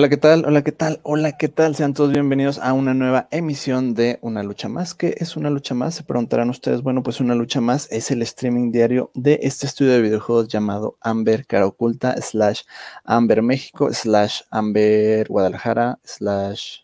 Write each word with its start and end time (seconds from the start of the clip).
Hola, 0.00 0.08
¿qué 0.08 0.16
tal? 0.16 0.46
Hola, 0.46 0.64
¿qué 0.64 0.72
tal? 0.72 1.00
Hola, 1.02 1.36
¿qué 1.36 1.48
tal? 1.48 1.76
Sean 1.76 1.92
todos 1.92 2.10
bienvenidos 2.10 2.58
a 2.58 2.72
una 2.72 2.94
nueva 2.94 3.28
emisión 3.30 3.92
de 3.92 4.18
Una 4.22 4.42
Lucha 4.42 4.66
Más. 4.66 4.94
¿Qué 4.94 5.14
es 5.18 5.36
una 5.36 5.50
lucha 5.50 5.74
más? 5.74 5.94
Se 5.94 6.04
preguntarán 6.04 6.48
ustedes. 6.48 6.80
Bueno, 6.80 7.02
pues 7.02 7.20
una 7.20 7.34
lucha 7.34 7.60
más 7.60 7.86
es 7.92 8.10
el 8.10 8.22
streaming 8.22 8.72
diario 8.72 9.10
de 9.12 9.40
este 9.42 9.66
estudio 9.66 9.92
de 9.92 10.00
videojuegos 10.00 10.48
llamado 10.48 10.96
Amber 11.02 11.44
Cara 11.46 11.66
Oculta, 11.66 12.16
slash 12.22 12.62
Amber 13.04 13.42
México, 13.42 13.92
slash 13.92 14.40
Amber 14.50 15.28
Guadalajara, 15.28 15.98
slash... 16.02 16.78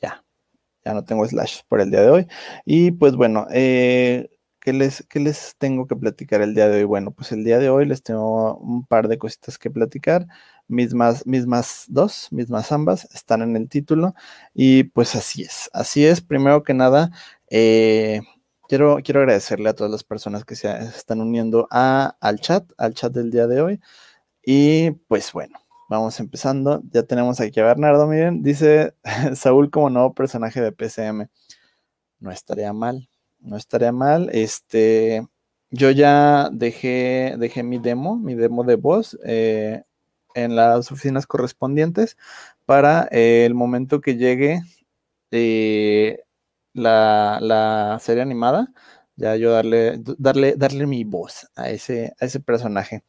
Ya, 0.00 0.24
ya 0.86 0.94
no 0.94 1.04
tengo 1.04 1.28
slash 1.28 1.60
por 1.68 1.82
el 1.82 1.90
día 1.90 2.00
de 2.00 2.08
hoy. 2.08 2.26
Y 2.64 2.92
pues 2.92 3.14
bueno, 3.14 3.46
eh, 3.52 4.30
¿Qué 4.64 4.72
les, 4.72 5.04
¿Qué 5.10 5.20
les 5.20 5.56
tengo 5.58 5.86
que 5.86 5.94
platicar 5.94 6.40
el 6.40 6.54
día 6.54 6.68
de 6.68 6.78
hoy? 6.78 6.84
Bueno, 6.84 7.10
pues 7.10 7.32
el 7.32 7.44
día 7.44 7.58
de 7.58 7.68
hoy 7.68 7.84
les 7.84 8.02
tengo 8.02 8.56
un 8.56 8.86
par 8.86 9.08
de 9.08 9.18
cositas 9.18 9.58
que 9.58 9.70
platicar 9.70 10.26
mismas, 10.68 11.26
mismas 11.26 11.84
dos, 11.88 12.28
mismas 12.32 12.72
ambas, 12.72 13.04
están 13.14 13.42
en 13.42 13.56
el 13.56 13.68
título 13.68 14.14
y 14.54 14.84
pues 14.84 15.16
así 15.16 15.42
es, 15.42 15.68
así 15.74 16.06
es, 16.06 16.22
primero 16.22 16.62
que 16.62 16.72
nada, 16.72 17.10
eh, 17.50 18.22
quiero, 18.66 19.00
quiero 19.04 19.20
agradecerle 19.20 19.68
a 19.68 19.74
todas 19.74 19.92
las 19.92 20.02
personas 20.02 20.46
que 20.46 20.56
se 20.56 20.70
están 20.78 21.20
uniendo 21.20 21.68
a, 21.70 22.16
al 22.22 22.40
chat, 22.40 22.64
al 22.78 22.94
chat 22.94 23.12
del 23.12 23.30
día 23.30 23.46
de 23.46 23.60
hoy 23.60 23.80
y 24.44 24.92
pues 25.08 25.32
bueno. 25.32 25.58
Vamos 25.90 26.18
empezando. 26.20 26.82
Ya 26.90 27.02
tenemos 27.04 27.40
aquí 27.40 27.60
a 27.60 27.64
Bernardo, 27.64 28.06
miren. 28.08 28.42
Dice 28.42 28.94
Saúl 29.36 29.70
como 29.70 29.90
nuevo 29.90 30.14
personaje 30.14 30.60
de 30.62 30.72
PCM. 30.72 31.28
No 32.20 32.30
estaría 32.32 32.72
mal. 32.72 33.08
No 33.44 33.56
estaría 33.56 33.92
mal. 33.92 34.30
Este, 34.32 35.26
yo 35.70 35.90
ya 35.90 36.50
dejé, 36.52 37.36
dejé 37.38 37.62
mi 37.62 37.78
demo, 37.78 38.16
mi 38.18 38.34
demo 38.34 38.64
de 38.64 38.76
voz. 38.76 39.18
Eh, 39.24 39.82
en 40.34 40.56
las 40.56 40.92
oficinas 40.92 41.26
correspondientes 41.26 42.16
para 42.66 43.08
eh, 43.12 43.44
el 43.46 43.54
momento 43.54 44.00
que 44.00 44.16
llegue 44.16 44.62
eh, 45.30 46.24
la, 46.74 47.98
serie 48.00 48.22
animada, 48.22 48.72
ya 49.16 49.36
yo 49.36 49.52
darle, 49.52 50.00
darle, 50.18 50.54
darle 50.56 50.86
mi 50.86 51.04
voz 51.04 51.48
a 51.56 51.70
ese, 51.70 52.14
a 52.20 52.26
ese 52.26 52.40
personaje. 52.40 53.04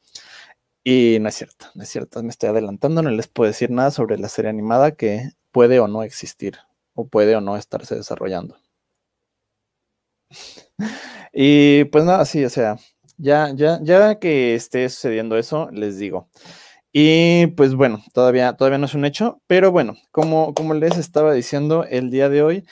Y 0.84 1.18
no 1.22 1.30
es 1.30 1.36
cierto, 1.36 1.68
no 1.76 1.84
es 1.84 1.90
cierto, 1.90 2.22
me 2.24 2.30
estoy 2.30 2.50
adelantando, 2.50 3.02
no 3.02 3.10
les 3.10 3.28
puedo 3.28 3.50
decir 3.50 3.72
nada 3.72 3.92
sobre 3.92 4.20
la 4.20 4.30
serie 4.30 4.50
animada 4.50 4.92
que 4.92 5.32
puede 5.52 5.80
o 5.80 5.88
no 5.88 6.04
existir, 6.04 6.58
o 6.94 7.08
puede 7.08 7.36
o 7.36 7.42
no 7.42 7.58
estarse 7.58 7.96
desarrollando. 7.96 8.58
Y 11.34 11.86
pues 11.86 12.04
nada, 12.06 12.26
sí, 12.26 12.44
o 12.46 12.50
sea, 12.50 12.78
ya, 13.18 13.52
ya, 13.56 13.80
ya 13.84 14.20
que 14.20 14.56
esté 14.56 14.90
sucediendo 14.90 15.38
eso, 15.38 15.70
les 15.72 15.98
digo. 15.98 16.30
Y 16.92 17.48
pues 17.58 17.76
bueno, 17.76 18.04
todavía, 18.14 18.54
todavía 18.54 18.78
no 18.78 18.86
es 18.86 18.94
un 18.96 19.06
hecho, 19.06 19.42
pero 19.48 19.72
bueno, 19.72 19.96
como, 20.12 20.54
como 20.54 20.74
les 20.74 20.98
estaba 20.98 21.34
diciendo 21.34 21.86
el 21.90 22.10
día 22.10 22.30
de 22.30 22.42
hoy, 22.42 22.66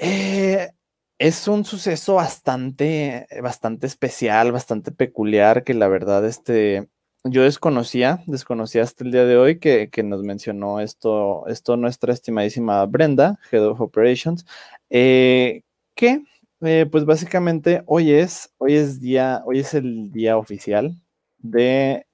eh, 0.00 0.70
es 1.18 1.48
un 1.48 1.64
suceso 1.64 2.14
bastante, 2.14 3.26
bastante 3.42 3.86
especial, 3.86 4.52
bastante 4.52 4.92
peculiar, 4.92 5.64
que 5.64 5.74
la 5.74 5.88
verdad, 5.88 6.24
este, 6.26 6.88
yo 7.24 7.42
desconocía, 7.42 8.22
desconocía 8.26 8.82
hasta 8.82 9.04
el 9.04 9.12
día 9.12 9.24
de 9.24 9.36
hoy 9.36 9.58
que, 9.58 9.90
nos 10.04 10.22
mencionó 10.22 10.80
esto, 10.80 11.46
esto 11.46 11.76
nuestra 11.76 12.12
estimadísima 12.12 12.84
Brenda, 12.86 13.38
Head 13.50 13.66
of 13.66 13.80
Operations, 13.80 14.46
eh, 14.90 15.62
que 15.94 16.22
eh, 16.64 16.86
pues 16.90 17.04
básicamente 17.04 17.82
hoy 17.86 18.12
es, 18.12 18.52
hoy 18.58 18.74
es 18.74 19.00
día, 19.00 19.42
hoy 19.46 19.60
es 19.60 19.74
el 19.74 20.10
día 20.12 20.36
oficial 20.36 20.96
de 21.38 22.06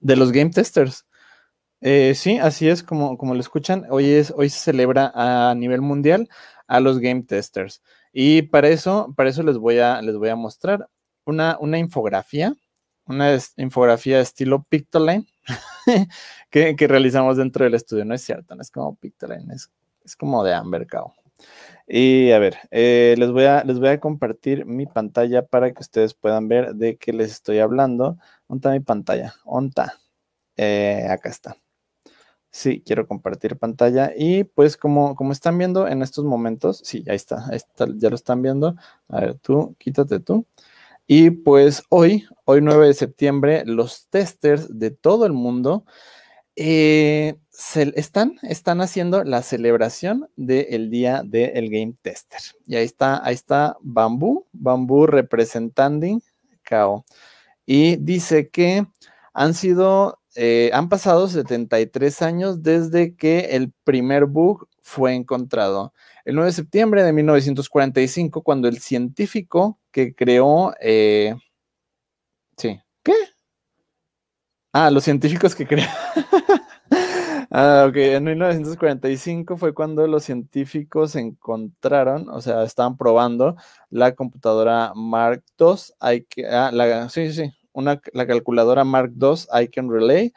de 0.00 0.16
los 0.16 0.32
game 0.32 0.50
testers. 0.50 1.06
Eh, 1.80 2.14
sí, 2.14 2.38
así 2.38 2.68
es 2.68 2.82
como, 2.82 3.16
como 3.18 3.34
lo 3.34 3.40
escuchan. 3.40 3.86
Hoy, 3.90 4.06
es, 4.10 4.32
hoy 4.36 4.48
se 4.48 4.58
celebra 4.58 5.12
a 5.14 5.54
nivel 5.54 5.80
mundial 5.80 6.28
a 6.66 6.80
los 6.80 6.98
game 6.98 7.22
testers. 7.22 7.82
Y 8.12 8.42
para 8.42 8.68
eso, 8.68 9.12
para 9.16 9.30
eso 9.30 9.42
les 9.42 9.58
voy 9.58 9.78
a, 9.78 10.02
les 10.02 10.16
voy 10.16 10.28
a 10.28 10.36
mostrar 10.36 10.88
una, 11.24 11.56
una 11.60 11.78
infografía, 11.78 12.54
una 13.06 13.38
infografía 13.56 14.20
estilo 14.20 14.64
Pictoline 14.68 15.26
que, 16.50 16.74
realizamos 16.88 17.36
dentro 17.36 17.64
del 17.64 17.74
estudio. 17.74 18.04
No 18.04 18.14
es 18.14 18.22
cierto, 18.22 18.54
no 18.54 18.62
es 18.62 18.70
como 18.70 18.96
Pictoline, 18.96 19.52
es, 19.52 19.70
es 20.04 20.16
como 20.16 20.42
de 20.44 20.54
Amber. 20.54 20.86
Y 21.86 22.32
a 22.32 22.38
ver, 22.38 22.58
eh, 22.70 23.14
les, 23.18 23.30
voy 23.32 23.44
a, 23.44 23.64
les 23.64 23.78
voy 23.78 23.88
a 23.88 24.00
compartir 24.00 24.66
mi 24.66 24.86
pantalla 24.86 25.46
para 25.46 25.72
que 25.72 25.80
ustedes 25.80 26.14
puedan 26.14 26.48
ver 26.48 26.74
de 26.74 26.96
qué 26.98 27.12
les 27.12 27.32
estoy 27.32 27.60
hablando. 27.60 28.18
¿Dónde 28.48 28.70
mi 28.70 28.80
pantalla? 28.80 29.34
¿Dónde 29.44 29.84
eh, 30.56 31.06
acá 31.10 31.30
está. 31.30 31.56
Sí, 32.50 32.82
quiero 32.84 33.06
compartir 33.06 33.58
pantalla. 33.58 34.12
Y 34.16 34.44
pues 34.44 34.76
como, 34.76 35.14
como 35.14 35.32
están 35.32 35.58
viendo 35.58 35.88
en 35.88 36.02
estos 36.02 36.24
momentos, 36.24 36.80
sí, 36.84 37.04
ahí 37.08 37.16
está, 37.16 37.46
ahí 37.48 37.56
está, 37.56 37.86
ya 37.96 38.10
lo 38.10 38.16
están 38.16 38.42
viendo. 38.42 38.76
A 39.08 39.20
ver, 39.20 39.34
tú, 39.36 39.76
quítate 39.78 40.20
tú. 40.20 40.46
Y 41.06 41.30
pues 41.30 41.84
hoy, 41.90 42.26
hoy 42.44 42.60
9 42.62 42.88
de 42.88 42.94
septiembre, 42.94 43.64
los 43.66 44.08
testers 44.08 44.78
de 44.78 44.90
todo 44.90 45.26
el 45.26 45.32
mundo 45.32 45.84
eh, 46.60 47.36
están, 47.94 48.38
están 48.42 48.80
haciendo 48.80 49.24
la 49.24 49.42
celebración 49.42 50.28
del 50.36 50.90
día 50.90 51.22
del 51.24 51.70
Game 51.70 51.94
Tester. 52.00 52.40
Y 52.66 52.76
ahí 52.76 52.84
está, 52.84 53.24
ahí 53.24 53.34
está 53.34 53.76
Bambú, 53.80 54.46
Bambú 54.52 55.06
representando 55.06 56.06
KO. 56.68 57.04
Y 57.66 57.96
dice 57.96 58.48
que 58.48 58.86
han 59.34 59.54
sido, 59.54 60.20
eh, 60.36 60.70
han 60.72 60.88
pasado 60.88 61.28
73 61.28 62.22
años 62.22 62.62
desde 62.62 63.16
que 63.16 63.40
el 63.56 63.72
primer 63.84 64.26
bug 64.26 64.68
fue 64.80 65.14
encontrado. 65.14 65.92
El 66.24 66.36
9 66.36 66.50
de 66.50 66.54
septiembre 66.54 67.02
de 67.02 67.12
1945, 67.12 68.42
cuando 68.42 68.68
el 68.68 68.78
científico 68.78 69.78
que 69.90 70.14
creó, 70.14 70.74
eh, 70.80 71.34
sí, 72.56 72.80
¿qué? 73.02 73.14
Ah, 74.72 74.90
los 74.90 75.04
científicos 75.04 75.54
que 75.54 75.66
crearon. 75.66 75.92
ah, 77.50 77.86
ok. 77.88 77.96
En 77.96 78.24
1945 78.24 79.56
fue 79.56 79.74
cuando 79.74 80.06
los 80.06 80.24
científicos 80.24 81.16
encontraron, 81.16 82.28
o 82.28 82.40
sea, 82.40 82.62
estaban 82.64 82.96
probando 82.96 83.56
la 83.90 84.14
computadora 84.14 84.92
Mark 84.94 85.42
II. 85.58 86.44
Ah, 86.50 86.70
la, 86.72 87.08
sí, 87.08 87.32
sí, 87.32 87.52
una, 87.72 88.00
la 88.12 88.26
calculadora 88.26 88.84
Mark 88.84 89.12
II 89.20 89.62
Icon 89.62 89.90
Relay. 89.90 90.32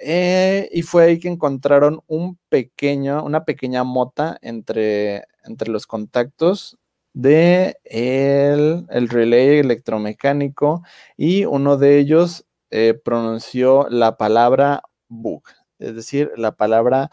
Eh, 0.00 0.68
y 0.72 0.82
fue 0.82 1.04
ahí 1.04 1.18
que 1.20 1.28
encontraron 1.28 2.00
un 2.08 2.38
pequeño, 2.48 3.24
una 3.24 3.44
pequeña 3.44 3.84
mota 3.84 4.38
entre, 4.42 5.24
entre 5.44 5.70
los 5.70 5.86
contactos 5.86 6.78
de 7.14 7.76
el, 7.84 8.86
el 8.90 9.08
relay 9.08 9.58
electromecánico 9.60 10.82
y 11.16 11.44
uno 11.44 11.76
de 11.76 11.98
ellos 11.98 12.44
eh, 12.70 12.94
pronunció 13.04 13.86
la 13.88 14.16
palabra 14.16 14.82
bug, 15.08 15.44
es 15.78 15.94
decir, 15.94 16.30
la 16.36 16.52
palabra 16.52 17.10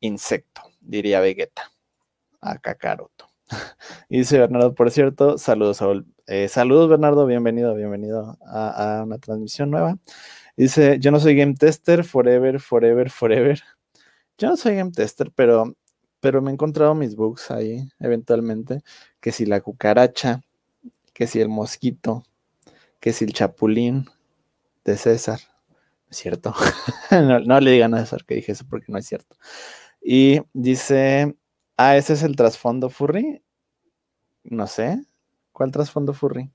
insecto, 0.00 0.62
diría 0.80 1.20
Vegeta, 1.20 1.70
a 2.40 2.58
Kakaroto. 2.58 3.28
y 4.08 4.18
dice 4.18 4.38
Bernardo, 4.38 4.74
por 4.74 4.90
cierto, 4.90 5.38
saludos, 5.38 5.78
Saúl. 5.78 6.06
Eh, 6.26 6.48
saludos, 6.48 6.88
Bernardo, 6.88 7.26
bienvenido, 7.26 7.74
bienvenido 7.74 8.38
a, 8.46 9.02
una 9.04 9.18
transmisión 9.18 9.70
nueva. 9.70 9.98
Dice, 10.56 10.98
yo 11.00 11.10
no 11.10 11.20
soy 11.20 11.36
game 11.36 11.54
tester, 11.54 12.04
forever, 12.04 12.60
forever, 12.60 13.10
forever. 13.10 13.62
Yo 14.38 14.48
no 14.48 14.56
soy 14.56 14.74
game 14.74 14.90
tester, 14.90 15.30
pero, 15.32 15.76
pero 16.18 16.42
me 16.42 16.50
he 16.50 16.54
encontrado 16.54 16.92
mis 16.96 17.14
bugs 17.14 17.52
ahí, 17.52 17.88
eventualmente, 18.00 18.82
que 19.20 19.30
si 19.30 19.46
la 19.46 19.60
cucaracha, 19.60 20.42
que 21.12 21.28
si 21.28 21.40
el 21.40 21.48
mosquito, 21.48 22.24
que 22.98 23.12
si 23.12 23.24
el 23.26 23.32
chapulín, 23.32 24.08
de 24.84 24.96
César. 24.96 25.40
Cierto. 26.10 26.54
no, 27.46 27.60
le 27.60 27.70
digan 27.70 27.94
a 27.94 28.00
César 28.00 28.24
que 28.24 28.36
dije 28.36 28.52
eso 28.52 28.64
porque 28.68 28.92
no 28.92 28.98
es 28.98 29.06
cierto. 29.06 29.36
Y 30.00 30.40
dice, 30.52 31.36
ah, 31.76 31.96
ese 31.96 32.14
es 32.14 32.22
el 32.22 32.36
trasfondo 32.36 32.90
furry. 32.90 33.42
No 34.44 34.66
sé. 34.66 35.02
¿Cuál 35.52 35.70
trasfondo 35.72 36.12
furry? 36.12 36.50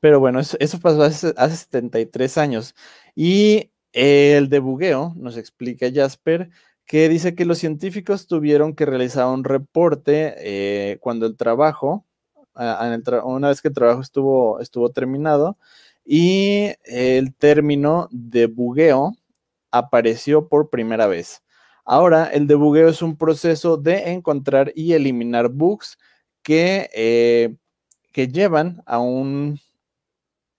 Pero 0.00 0.20
bueno, 0.20 0.40
eso, 0.40 0.80
pasó 0.80 1.02
hace, 1.02 1.32
73 1.34 2.38
años. 2.38 2.74
Y 3.14 3.70
el 3.92 4.48
de 4.48 4.58
bugueo 4.60 5.12
nos 5.16 5.36
explica 5.36 5.90
Jasper 5.92 6.50
que 6.86 7.08
dice 7.08 7.34
que 7.34 7.44
los 7.44 7.58
científicos 7.58 8.26
tuvieron 8.26 8.74
que 8.74 8.86
realizar 8.86 9.26
un 9.26 9.44
reporte 9.44 10.34
eh, 10.38 10.98
cuando 11.00 11.26
el 11.26 11.36
trabajo, 11.36 12.06
una 12.54 13.48
vez 13.48 13.60
que 13.60 13.68
el 13.68 13.74
trabajo 13.74 14.00
estuvo, 14.00 14.60
estuvo 14.60 14.90
terminado, 14.90 15.58
y 16.10 16.72
el 16.84 17.34
término 17.34 18.08
de 18.10 18.46
bugueo 18.46 19.12
apareció 19.70 20.48
por 20.48 20.70
primera 20.70 21.06
vez. 21.06 21.42
Ahora, 21.84 22.26
el 22.32 22.46
debugueo 22.46 22.88
es 22.88 23.02
un 23.02 23.16
proceso 23.16 23.76
de 23.76 24.12
encontrar 24.12 24.72
y 24.74 24.94
eliminar 24.94 25.50
bugs 25.50 25.98
que, 26.42 26.88
eh, 26.94 27.56
que 28.12 28.28
llevan 28.28 28.82
a 28.86 28.98
un 29.00 29.60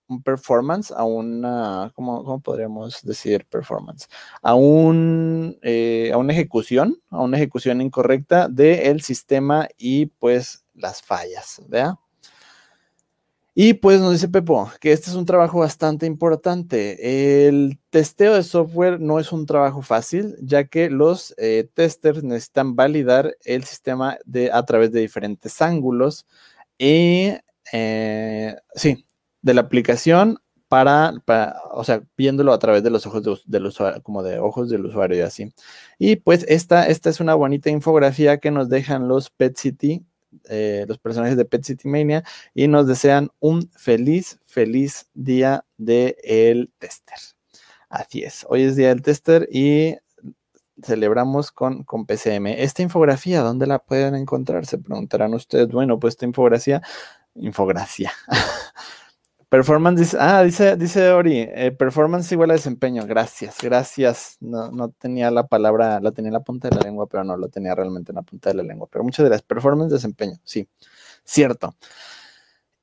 un 0.09 0.23
performance, 0.23 0.91
a 0.91 1.03
una, 1.03 1.91
¿cómo, 1.95 2.41
podríamos 2.41 3.01
decir 3.03 3.45
performance? 3.45 4.07
A, 4.41 4.55
un, 4.55 5.57
eh, 5.61 6.11
a 6.11 6.17
una 6.17 6.33
ejecución, 6.33 6.99
a 7.09 7.21
una 7.21 7.37
ejecución 7.37 7.79
incorrecta 7.79 8.49
del 8.49 9.01
sistema 9.01 9.67
y 9.77 10.07
pues 10.07 10.65
las 10.73 11.01
fallas, 11.01 11.61
¿verdad? 11.67 11.93
Y 13.61 13.73
pues 13.73 13.99
nos 13.99 14.13
dice 14.13 14.29
Pepo 14.29 14.71
que 14.79 14.93
este 14.93 15.09
es 15.09 15.17
un 15.17 15.25
trabajo 15.25 15.59
bastante 15.59 16.05
importante. 16.05 17.45
El 17.49 17.77
testeo 17.89 18.35
de 18.35 18.43
software 18.43 19.01
no 19.01 19.19
es 19.19 19.33
un 19.33 19.45
trabajo 19.45 19.81
fácil, 19.81 20.37
ya 20.41 20.63
que 20.67 20.89
los 20.89 21.35
eh, 21.37 21.69
testers 21.73 22.23
necesitan 22.23 22.77
validar 22.77 23.35
el 23.43 23.65
sistema 23.65 24.17
de, 24.23 24.49
a 24.53 24.63
través 24.63 24.93
de 24.93 25.01
diferentes 25.01 25.61
ángulos. 25.61 26.25
Y 26.77 27.33
eh, 27.73 28.55
sí, 28.75 29.05
de 29.41 29.53
la 29.53 29.59
aplicación 29.59 30.39
para, 30.69 31.13
o 31.73 31.83
sea, 31.83 32.01
viéndolo 32.15 32.53
a 32.53 32.59
través 32.59 32.81
de 32.81 32.91
los 32.91 33.05
ojos 33.07 33.43
del 33.45 33.65
usuario, 33.65 34.01
como 34.03 34.23
de 34.23 34.39
ojos 34.39 34.69
del 34.69 34.85
usuario 34.85 35.17
y 35.17 35.21
así. 35.21 35.51
Y 35.97 36.15
pues 36.15 36.45
esta, 36.47 36.87
esta 36.87 37.09
es 37.09 37.19
una 37.19 37.35
bonita 37.35 37.69
infografía 37.69 38.37
que 38.37 38.51
nos 38.51 38.69
dejan 38.69 39.09
los 39.09 39.29
Pet 39.31 39.57
City, 39.57 40.05
eh, 40.49 40.85
los 40.87 40.99
personajes 40.99 41.37
de 41.37 41.45
Pet 41.45 41.63
City 41.63 41.87
Mania, 41.87 42.23
y 42.53 42.67
nos 42.67 42.87
desean 42.87 43.29
un 43.39 43.69
feliz, 43.75 44.39
feliz 44.45 45.07
día 45.13 45.65
del 45.77 46.15
el 46.23 46.71
tester. 46.77 47.17
Así 47.89 48.23
es, 48.23 48.45
hoy 48.49 48.63
es 48.63 48.75
día 48.75 48.89
del 48.89 49.01
tester 49.01 49.47
y 49.51 49.95
celebramos 50.83 51.51
con, 51.51 51.83
con 51.83 52.05
PCM. 52.05 52.47
Esta 52.47 52.81
infografía, 52.81 53.41
¿dónde 53.41 53.67
la 53.67 53.79
pueden 53.79 54.15
encontrar? 54.15 54.65
Se 54.65 54.77
preguntarán 54.77 55.33
ustedes. 55.33 55.67
Bueno, 55.69 55.99
pues 55.99 56.13
esta 56.13 56.25
infografía, 56.25 56.81
infografía. 57.35 58.11
Performance 59.49 59.99
dice, 59.99 60.17
ah, 60.19 60.43
dice, 60.43 60.77
dice 60.77 61.09
Ori, 61.09 61.39
eh, 61.39 61.71
performance 61.71 62.31
igual 62.31 62.51
a 62.51 62.53
desempeño. 62.53 63.07
Gracias, 63.07 63.57
gracias. 63.63 64.37
No, 64.39 64.69
no, 64.71 64.89
tenía 64.89 65.31
la 65.31 65.47
palabra, 65.47 65.99
la 65.99 66.11
tenía 66.11 66.29
en 66.29 66.33
la 66.33 66.41
punta 66.41 66.69
de 66.69 66.75
la 66.75 66.83
lengua, 66.83 67.07
pero 67.07 67.23
no 67.23 67.35
lo 67.35 67.49
tenía 67.49 67.73
realmente 67.73 68.11
en 68.11 68.17
la 68.17 68.21
punta 68.21 68.51
de 68.51 68.57
la 68.57 68.63
lengua. 68.63 68.87
Pero 68.91 69.03
muchas 69.03 69.25
gracias. 69.25 69.41
Performance, 69.41 69.91
desempeño, 69.91 70.39
sí, 70.43 70.67
cierto. 71.23 71.75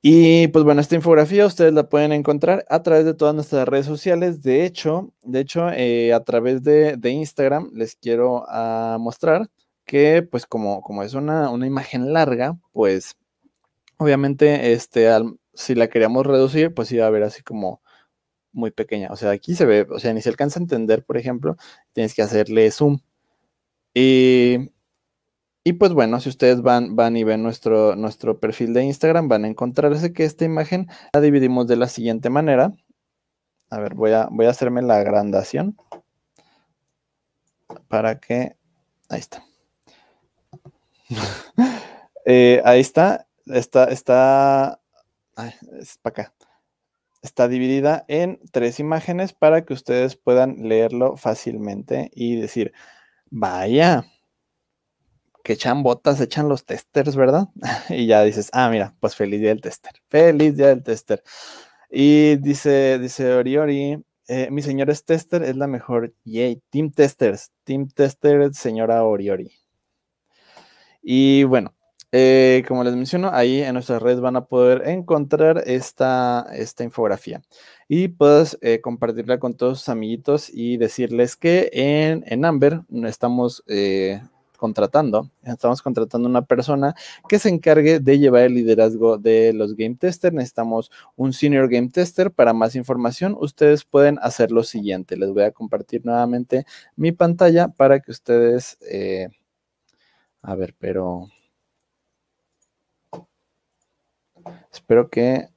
Y 0.01 0.47
pues 0.49 0.65
bueno, 0.65 0.81
esta 0.81 0.95
infografía 0.95 1.45
ustedes 1.45 1.73
la 1.73 1.89
pueden 1.89 2.11
encontrar 2.11 2.65
a 2.69 2.83
través 2.83 3.05
de 3.05 3.13
todas 3.13 3.33
nuestras 3.33 3.67
redes 3.67 3.85
sociales. 3.85 4.41
De 4.43 4.65
hecho, 4.65 5.13
de 5.23 5.39
hecho, 5.39 5.69
eh, 5.71 6.13
a 6.13 6.23
través 6.23 6.63
de, 6.63 6.97
Instagram 7.03 7.71
les 7.73 7.95
quiero 7.95 8.45
ah, 8.49 8.97
mostrar 8.99 9.49
que 9.85 10.21
pues 10.21 10.45
como, 10.45 10.81
como 10.81 11.03
es 11.03 11.13
una, 11.13 11.49
una 11.49 11.65
imagen 11.65 12.13
larga, 12.13 12.57
pues 12.73 13.17
obviamente 13.97 14.73
este, 14.73 15.09
al, 15.09 15.37
si 15.57 15.75
la 15.75 15.89
queríamos 15.89 16.25
reducir, 16.25 16.73
pues 16.73 16.91
iba 16.91 17.07
a 17.07 17.09
ver 17.09 17.23
así 17.23 17.41
como 17.41 17.81
muy 18.53 18.71
pequeña. 18.71 19.09
O 19.11 19.15
sea, 19.15 19.31
aquí 19.31 19.55
se 19.55 19.65
ve, 19.65 19.87
o 19.89 19.99
sea, 19.99 20.13
ni 20.13 20.21
se 20.21 20.29
alcanza 20.29 20.59
a 20.59 20.63
entender, 20.63 21.03
por 21.03 21.17
ejemplo, 21.17 21.57
tienes 21.93 22.13
que 22.13 22.21
hacerle 22.21 22.69
zoom. 22.71 22.99
Y, 23.93 24.71
y 25.63 25.73
pues 25.73 25.93
bueno, 25.93 26.19
si 26.19 26.29
ustedes 26.29 26.61
van, 26.61 26.95
van 26.95 27.17
y 27.17 27.23
ven 27.23 27.41
nuestro, 27.41 27.95
nuestro 27.95 28.39
perfil 28.39 28.73
de 28.73 28.83
Instagram, 28.83 29.27
van 29.27 29.45
a 29.45 29.47
encontrarse 29.47 30.13
que 30.13 30.25
esta 30.25 30.45
imagen 30.45 30.87
la 31.13 31.21
dividimos 31.21 31.67
de 31.67 31.77
la 31.77 31.87
siguiente 31.87 32.29
manera. 32.29 32.73
A 33.69 33.79
ver, 33.79 33.95
voy 33.95 34.11
a, 34.11 34.29
voy 34.31 34.45
a 34.45 34.51
hacerme 34.51 34.81
la 34.83 34.97
agrandación 34.97 35.75
para 37.87 38.19
que... 38.19 38.55
Ahí 39.09 39.19
está. 39.19 39.43
Eh, 42.29 42.61
ahí 42.65 42.81
está. 42.81 43.25
Está, 43.45 43.85
está 43.85 44.81
es 45.79 45.97
para 45.97 46.23
acá. 46.23 46.33
Está 47.21 47.47
dividida 47.47 48.05
en 48.07 48.39
tres 48.51 48.79
imágenes 48.79 49.33
para 49.33 49.65
que 49.65 49.73
ustedes 49.73 50.15
puedan 50.15 50.67
leerlo 50.69 51.17
fácilmente 51.17 52.11
y 52.13 52.39
decir, 52.39 52.73
vaya, 53.29 54.05
que 55.43 55.53
echan 55.53 55.81
botas, 55.81 56.19
echan 56.21 56.49
los 56.49 56.65
testers, 56.65 57.15
¿verdad? 57.15 57.47
y 57.89 58.05
ya 58.07 58.23
dices, 58.23 58.49
ah, 58.53 58.69
mira, 58.69 58.95
pues 58.99 59.15
feliz 59.15 59.39
día 59.39 59.49
del 59.49 59.61
tester, 59.61 59.93
feliz 60.09 60.57
día 60.57 60.67
del 60.67 60.83
tester. 60.83 61.23
Y 61.89 62.35
dice, 62.37 62.99
dice 62.99 63.33
Oriori, 63.33 64.03
eh, 64.27 64.49
mi 64.51 64.61
señor 64.61 64.89
es 64.89 65.05
tester, 65.05 65.43
es 65.43 65.55
la 65.55 65.67
mejor. 65.67 66.13
Yay, 66.25 66.61
Team 66.69 66.91
Testers, 66.91 67.51
Team 67.63 67.87
Tester, 67.87 68.53
señora 68.53 69.03
Oriori. 69.05 69.51
Y 71.01 71.45
bueno, 71.45 71.73
eh, 72.13 72.63
como 72.67 72.85
les 72.85 72.95
menciono, 72.95 73.29
ahí 73.33 73.61
en 73.61 73.73
nuestras 73.73 74.01
redes 74.01 74.21
van 74.21 74.37
a 74.37 74.45
poder 74.45 74.87
encontrar 74.87 75.63
esta, 75.65 76.47
esta 76.53 76.85
infografía 76.85 77.41
y 77.89 78.07
puedes 78.07 78.57
eh, 78.61 78.79
compartirla 78.79 79.39
con 79.39 79.55
todos 79.55 79.79
sus 79.79 79.89
amiguitos 79.89 80.49
y 80.49 80.77
decirles 80.77 81.35
que 81.35 81.69
en, 81.73 82.23
en 82.27 82.45
Amber 82.45 82.81
estamos 83.05 83.61
eh, 83.67 84.21
contratando, 84.57 85.29
estamos 85.43 85.81
contratando 85.81 86.29
una 86.29 86.43
persona 86.43 86.95
que 87.27 87.39
se 87.39 87.49
encargue 87.49 87.99
de 87.99 88.19
llevar 88.19 88.43
el 88.43 88.53
liderazgo 88.55 89.17
de 89.17 89.51
los 89.53 89.75
game 89.75 89.95
testers. 89.95 90.33
Necesitamos 90.33 90.89
un 91.17 91.33
senior 91.33 91.69
game 91.69 91.89
tester. 91.89 92.31
Para 92.31 92.53
más 92.53 92.75
información, 92.75 93.35
ustedes 93.39 93.83
pueden 93.83 94.17
hacer 94.21 94.51
lo 94.51 94.63
siguiente. 94.63 95.17
Les 95.17 95.29
voy 95.31 95.43
a 95.43 95.51
compartir 95.51 96.05
nuevamente 96.05 96.65
mi 96.95 97.11
pantalla 97.11 97.67
para 97.67 97.99
que 97.99 98.11
ustedes, 98.11 98.77
a 100.41 100.55
ver, 100.55 100.73
pero 100.79 101.29
Espero 104.87 105.09
que 105.09 105.49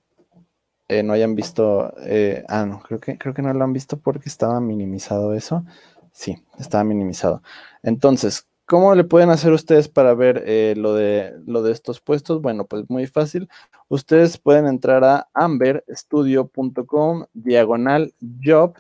eh, 0.89 1.05
no 1.05 1.13
hayan 1.13 1.37
visto. 1.37 1.95
Eh, 2.05 2.43
ah, 2.49 2.67
no, 2.67 2.83
creo 2.83 2.99
que, 2.99 3.17
creo 3.17 3.33
que 3.33 3.43
no 3.43 3.55
lo 3.55 3.63
han 3.63 3.73
visto 3.73 3.97
porque 4.01 4.29
estaba 4.29 4.59
minimizado 4.61 5.35
eso. 5.35 5.65
Sí, 6.11 6.37
estaba 6.59 6.83
minimizado. 6.83 7.41
Entonces, 7.85 8.49
¿cómo 8.67 8.93
le 8.97 9.05
pueden 9.05 9.31
hacer 9.31 9.53
ustedes 9.53 9.89
para 9.89 10.15
ver 10.15 10.43
eh, 10.47 10.75
lo, 10.77 10.95
de, 10.95 11.33
lo 11.47 11.63
de 11.63 11.71
estos 11.71 12.01
puestos? 12.01 12.43
Bueno, 12.43 12.67
pues 12.67 12.91
muy 12.91 13.07
fácil. 13.07 13.49
Ustedes 13.87 14.37
pueden 14.37 14.67
entrar 14.67 15.05
a 15.05 15.29
amberstudio.com, 15.35 17.27
diagonal 17.33 18.13
job, 18.45 18.75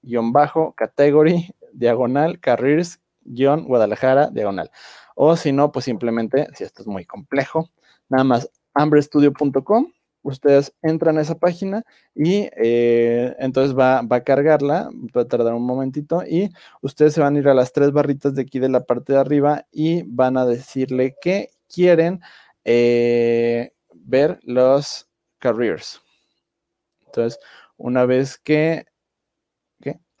guion 0.00 0.32
bajo, 0.32 0.72
category, 0.72 1.54
diagonal, 1.74 2.40
careers, 2.40 2.98
guion, 3.24 3.66
Guadalajara, 3.66 4.30
diagonal. 4.30 4.70
O 5.16 5.36
si 5.36 5.52
no, 5.52 5.70
pues 5.70 5.84
simplemente, 5.84 6.46
si 6.54 6.64
esto 6.64 6.80
es 6.80 6.88
muy 6.88 7.04
complejo, 7.04 7.68
nada 8.08 8.24
más 8.24 8.50
hambrestudio.com. 8.74 9.92
Ustedes 10.24 10.72
entran 10.82 11.18
a 11.18 11.22
esa 11.22 11.36
página 11.36 11.82
y 12.14 12.48
eh, 12.56 13.34
entonces 13.40 13.76
va, 13.76 13.98
a 13.98 14.20
cargarla, 14.22 14.88
va 15.16 15.22
a 15.22 15.28
tardar 15.28 15.54
un 15.54 15.66
momentito 15.66 16.22
y 16.24 16.48
ustedes 16.80 17.14
se 17.14 17.20
van 17.20 17.34
a 17.34 17.38
ir 17.40 17.48
a 17.48 17.54
las 17.54 17.72
tres 17.72 17.90
barritas 17.90 18.36
de 18.36 18.42
aquí 18.42 18.60
de 18.60 18.68
la 18.68 18.84
parte 18.84 19.14
de 19.14 19.18
arriba 19.18 19.66
y 19.72 20.02
van 20.02 20.36
a 20.36 20.46
decirle 20.46 21.16
que 21.20 21.50
quieren 21.68 22.20
eh, 22.64 23.72
ver 23.94 24.38
los 24.44 25.08
careers. 25.38 26.00
Entonces, 27.06 27.40
una 27.76 28.06
vez 28.06 28.38
que. 28.38 28.86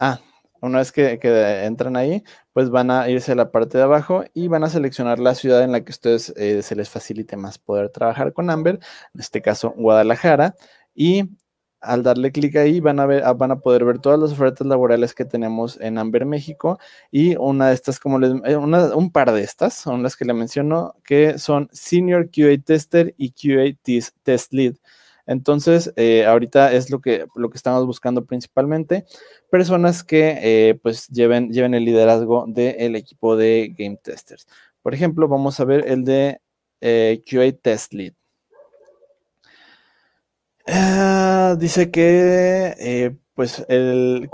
Ah, 0.00 0.18
una 0.62 0.78
vez 0.78 0.92
que, 0.92 1.18
entran 1.64 1.96
ahí, 1.96 2.24
pues 2.52 2.70
van 2.70 2.90
a 2.90 3.08
irse 3.10 3.32
a 3.32 3.34
la 3.34 3.50
parte 3.50 3.78
de 3.78 3.84
abajo 3.84 4.24
y 4.32 4.48
van 4.48 4.64
a 4.64 4.70
seleccionar 4.70 5.18
la 5.18 5.34
ciudad 5.34 5.62
en 5.62 5.72
la 5.72 5.84
que 5.84 5.90
ustedes 5.92 6.32
eh, 6.36 6.62
se 6.62 6.76
les 6.76 6.88
facilite 6.88 7.36
más 7.36 7.58
poder 7.58 7.90
trabajar 7.90 8.32
con 8.32 8.48
Amber, 8.50 8.78
en 9.14 9.20
este 9.20 9.42
caso 9.42 9.74
Guadalajara, 9.76 10.54
y 10.94 11.30
al 11.82 12.02
darle 12.04 12.32
clic 12.32 12.56
ahí 12.56 12.80
van 12.80 13.00
a, 13.00 13.06
ver, 13.06 13.24
van 13.36 13.50
a 13.50 13.60
poder 13.60 13.84
ver 13.84 13.98
todas 13.98 14.18
las 14.18 14.32
ofertas 14.32 14.66
laborales 14.66 15.14
que 15.14 15.24
tenemos 15.24 15.80
en 15.80 15.98
Amber 15.98 16.24
México 16.26 16.78
y 17.10 17.34
una 17.36 17.68
de 17.68 17.74
estas, 17.74 17.98
como 17.98 18.18
les, 18.20 18.32
eh, 18.44 18.56
un 18.56 19.10
par 19.12 19.32
de 19.32 19.42
estas 19.42 19.74
son 19.74 20.02
las 20.02 20.16
que 20.16 20.24
le 20.24 20.32
menciono, 20.32 20.94
que 21.04 21.38
son 21.38 21.68
Senior 21.72 22.30
QA 22.30 22.56
Tester 22.64 23.14
y 23.18 23.32
QA 23.32 23.76
Test 24.22 24.52
Lead. 24.52 24.76
Entonces, 25.26 25.92
eh, 25.96 26.26
ahorita 26.26 26.72
es 26.72 26.90
lo 26.90 27.00
que, 27.00 27.26
lo 27.36 27.50
que 27.50 27.56
estamos 27.56 27.86
buscando 27.86 28.24
principalmente, 28.24 29.04
personas 29.50 30.02
que 30.02 30.38
eh, 30.42 30.74
pues 30.82 31.08
lleven, 31.08 31.50
lleven 31.52 31.74
el 31.74 31.84
liderazgo 31.84 32.44
del 32.48 32.96
equipo 32.96 33.36
de 33.36 33.72
game 33.76 33.98
testers. 34.02 34.46
Por 34.82 34.94
ejemplo, 34.94 35.28
vamos 35.28 35.60
a 35.60 35.64
ver 35.64 35.84
el 35.86 36.04
de 36.04 36.40
eh, 36.80 37.22
QA 37.28 37.52
Test 37.52 37.92
Lead. 37.94 38.14
Ah, 40.66 41.56
dice 41.58 41.90
que 41.90 43.16
pues 43.34 43.64
el 43.68 44.28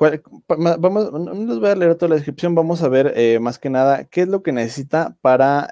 vamos, 0.49 1.13
no 1.13 1.33
les 1.33 1.59
voy 1.59 1.71
a 1.71 1.75
leer 1.75 1.95
toda 1.95 2.11
la 2.11 2.17
descripción, 2.17 2.55
vamos 2.55 2.83
a 2.83 2.89
ver 2.89 3.41
más 3.41 3.59
que 3.59 3.71
nada 3.71 4.05
qué 4.05 4.23
es 4.23 4.29
lo 4.29 4.43
que 4.43 4.53
necesita 4.53 5.17
para, 5.23 5.71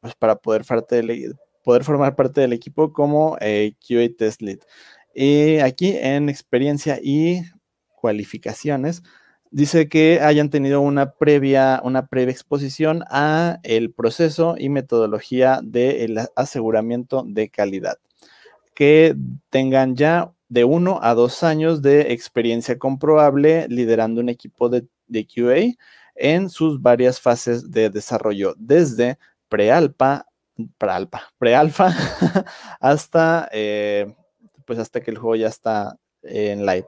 pues 0.00 0.14
para 0.16 0.36
poder, 0.36 0.64
poder, 1.62 1.84
formar 1.84 2.16
parte 2.16 2.40
del 2.40 2.52
equipo 2.52 2.92
como 2.92 3.36
eh, 3.40 3.74
QA 3.86 4.08
Test 4.16 4.42
Lead. 4.42 4.60
Y 5.14 5.58
aquí 5.58 5.96
en 5.96 6.28
experiencia 6.28 6.98
y 7.02 7.42
cualificaciones, 8.00 9.02
dice 9.50 9.88
que 9.88 10.20
hayan 10.20 10.50
tenido 10.50 10.80
una 10.80 11.12
previa, 11.12 11.80
una 11.84 12.06
previa 12.06 12.32
exposición 12.32 13.04
a 13.10 13.58
el 13.62 13.92
proceso 13.92 14.54
y 14.58 14.68
metodología 14.68 15.60
del 15.62 16.20
aseguramiento 16.36 17.24
de 17.26 17.50
calidad, 17.50 17.98
que 18.74 19.16
tengan 19.50 19.96
ya 19.96 20.32
de 20.48 20.64
uno 20.64 20.98
a 21.02 21.14
dos 21.14 21.42
años 21.42 21.82
de 21.82 22.12
experiencia 22.12 22.78
comprobable 22.78 23.66
liderando 23.68 24.20
un 24.20 24.28
equipo 24.28 24.68
de, 24.68 24.86
QA 25.12 25.76
en 26.14 26.48
sus 26.48 26.80
varias 26.80 27.20
fases 27.20 27.70
de 27.70 27.90
desarrollo, 27.90 28.54
desde 28.58 29.18
prealpa, 29.48 30.26
prealpa, 30.78 31.32
prealfa 31.38 31.92
hasta, 32.80 33.48
eh, 33.52 34.14
pues 34.66 34.78
hasta 34.78 35.00
que 35.00 35.10
el 35.10 35.18
juego 35.18 35.36
ya 35.36 35.48
está 35.48 35.96
en 36.22 36.66
live. 36.66 36.86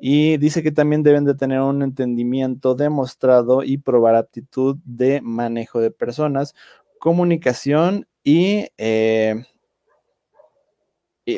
Y 0.00 0.38
dice 0.38 0.62
que 0.62 0.72
también 0.72 1.02
deben 1.02 1.24
de 1.26 1.34
tener 1.34 1.60
un 1.60 1.82
entendimiento 1.82 2.74
demostrado 2.74 3.62
y 3.62 3.76
probar 3.78 4.16
aptitud 4.16 4.78
de 4.84 5.20
manejo 5.20 5.80
de 5.80 5.90
personas, 5.90 6.54
comunicación 6.98 8.06
y 8.24 8.68
eh, 8.78 9.44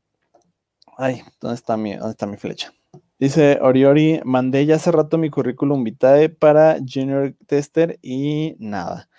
ay, 0.97 1.23
¿dónde 1.39 1.55
está 1.55 1.77
mi, 1.77 1.95
dónde 1.95 2.11
está 2.11 2.27
mi 2.27 2.35
flecha? 2.37 2.73
Dice 3.19 3.57
Oriori, 3.61 4.21
mandé 4.25 4.65
ya 4.67 4.75
hace 4.75 4.91
rato 4.91 5.17
mi 5.17 5.31
currículum 5.31 5.83
vitae 5.83 6.29
para 6.29 6.77
Junior 6.87 7.33
Tester 7.47 7.97
y 8.03 8.55
nada. 8.59 9.09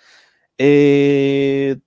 Eh, 0.57 1.77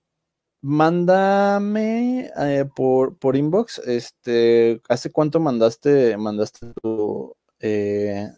mándame 0.61 2.31
eh, 2.37 2.65
por, 2.75 3.17
por, 3.17 3.35
inbox, 3.35 3.79
este, 3.87 4.81
¿hace 4.89 5.11
cuánto 5.11 5.39
mandaste, 5.39 6.17
mandaste 6.17 6.67
tu, 6.81 7.35
eh, 7.59 8.29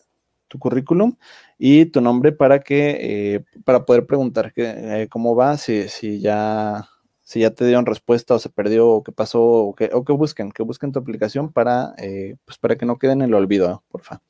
currículum 0.60 1.18
y 1.58 1.86
tu 1.88 2.02
nombre 2.02 2.32
para 2.32 2.60
que, 2.62 3.44
para 3.66 3.86
poder 3.86 4.06
preguntar 4.08 4.54
que, 4.54 5.08
cómo 5.12 5.36
va, 5.36 5.58
si, 5.58 5.90
si 5.90 6.22
ya 6.22 6.88
si 7.26 7.42
ya 7.42 7.52
te 7.52 7.66
dieron 7.66 7.86
respuesta 7.88 8.36
o 8.36 8.40
se 8.40 8.50
perdió 8.50 8.88
o 8.88 9.04
qué 9.04 9.12
pasó 9.12 9.42
o 9.44 9.76
que, 9.76 9.90
o 9.94 10.06
que 10.06 10.14
busquen, 10.14 10.52
que 10.52 10.64
busquen 10.64 10.92
tu 10.92 11.00
aplicación 11.00 11.52
para, 11.52 11.94
eh, 11.98 12.38
pues 12.46 12.58
para 12.60 12.78
que 12.78 12.86
no 12.86 13.00
queden 13.00 13.22
en 13.22 13.30
el 13.30 13.34
olvido, 13.34 13.84
porfa. 13.90 14.22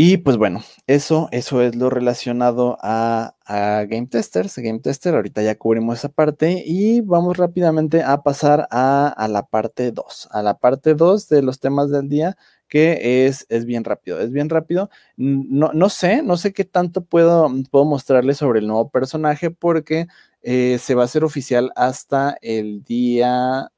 Y 0.00 0.18
pues 0.18 0.36
bueno, 0.36 0.62
eso, 0.86 1.28
eso 1.32 1.62
es 1.62 1.74
lo 1.74 1.90
relacionado 1.90 2.78
a, 2.82 3.34
Game 3.48 4.06
Testers, 4.06 4.56
Game 4.58 4.80
Tester, 4.80 5.14
ahorita 5.14 5.42
ya 5.42 5.56
cubrimos 5.56 5.98
esa 5.98 6.10
parte 6.10 6.62
y 6.64 7.00
vamos 7.00 7.38
rápidamente 7.38 8.02
a 8.02 8.22
pasar 8.22 8.68
a, 8.70 9.26
la 9.28 9.46
parte 9.46 9.90
2, 9.90 10.28
a 10.30 10.42
la 10.42 10.58
parte 10.58 10.94
2 10.94 11.28
de 11.28 11.42
los 11.42 11.58
temas 11.58 11.90
del 11.90 12.08
día, 12.08 12.36
que 12.68 13.26
es, 13.26 13.46
es 13.48 13.64
bien 13.64 13.84
rápido, 13.84 14.20
es 14.20 14.30
bien 14.30 14.50
rápido. 14.50 14.90
No, 15.16 15.72
no 15.72 15.88
sé, 15.88 16.22
no 16.22 16.36
sé 16.36 16.52
qué 16.52 16.64
tanto 16.64 17.02
puedo, 17.04 17.50
puedo 17.70 17.86
mostrarles 17.86 18.36
sobre 18.36 18.60
el 18.60 18.66
nuevo 18.66 18.90
personaje 18.90 19.50
porque 19.50 20.06
eh, 20.42 20.78
se 20.78 20.94
va 20.94 21.02
a 21.02 21.04
hacer 21.06 21.24
oficial 21.24 21.72
hasta 21.76 22.36
el 22.42 22.82
día 22.82 23.70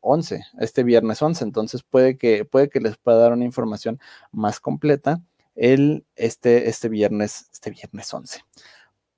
11, 0.00 0.34
eh, 0.36 0.40
este 0.60 0.82
viernes 0.82 1.20
11. 1.22 1.44
Entonces 1.44 1.82
puede 1.82 2.16
que, 2.16 2.44
puede 2.44 2.68
que 2.68 2.80
les 2.80 2.96
pueda 2.96 3.18
dar 3.18 3.32
una 3.32 3.44
información 3.44 4.00
más 4.30 4.60
completa 4.60 5.22
el, 5.54 6.06
este, 6.16 6.68
este, 6.68 6.88
viernes, 6.88 7.48
este 7.52 7.70
viernes 7.70 8.12
11. 8.12 8.40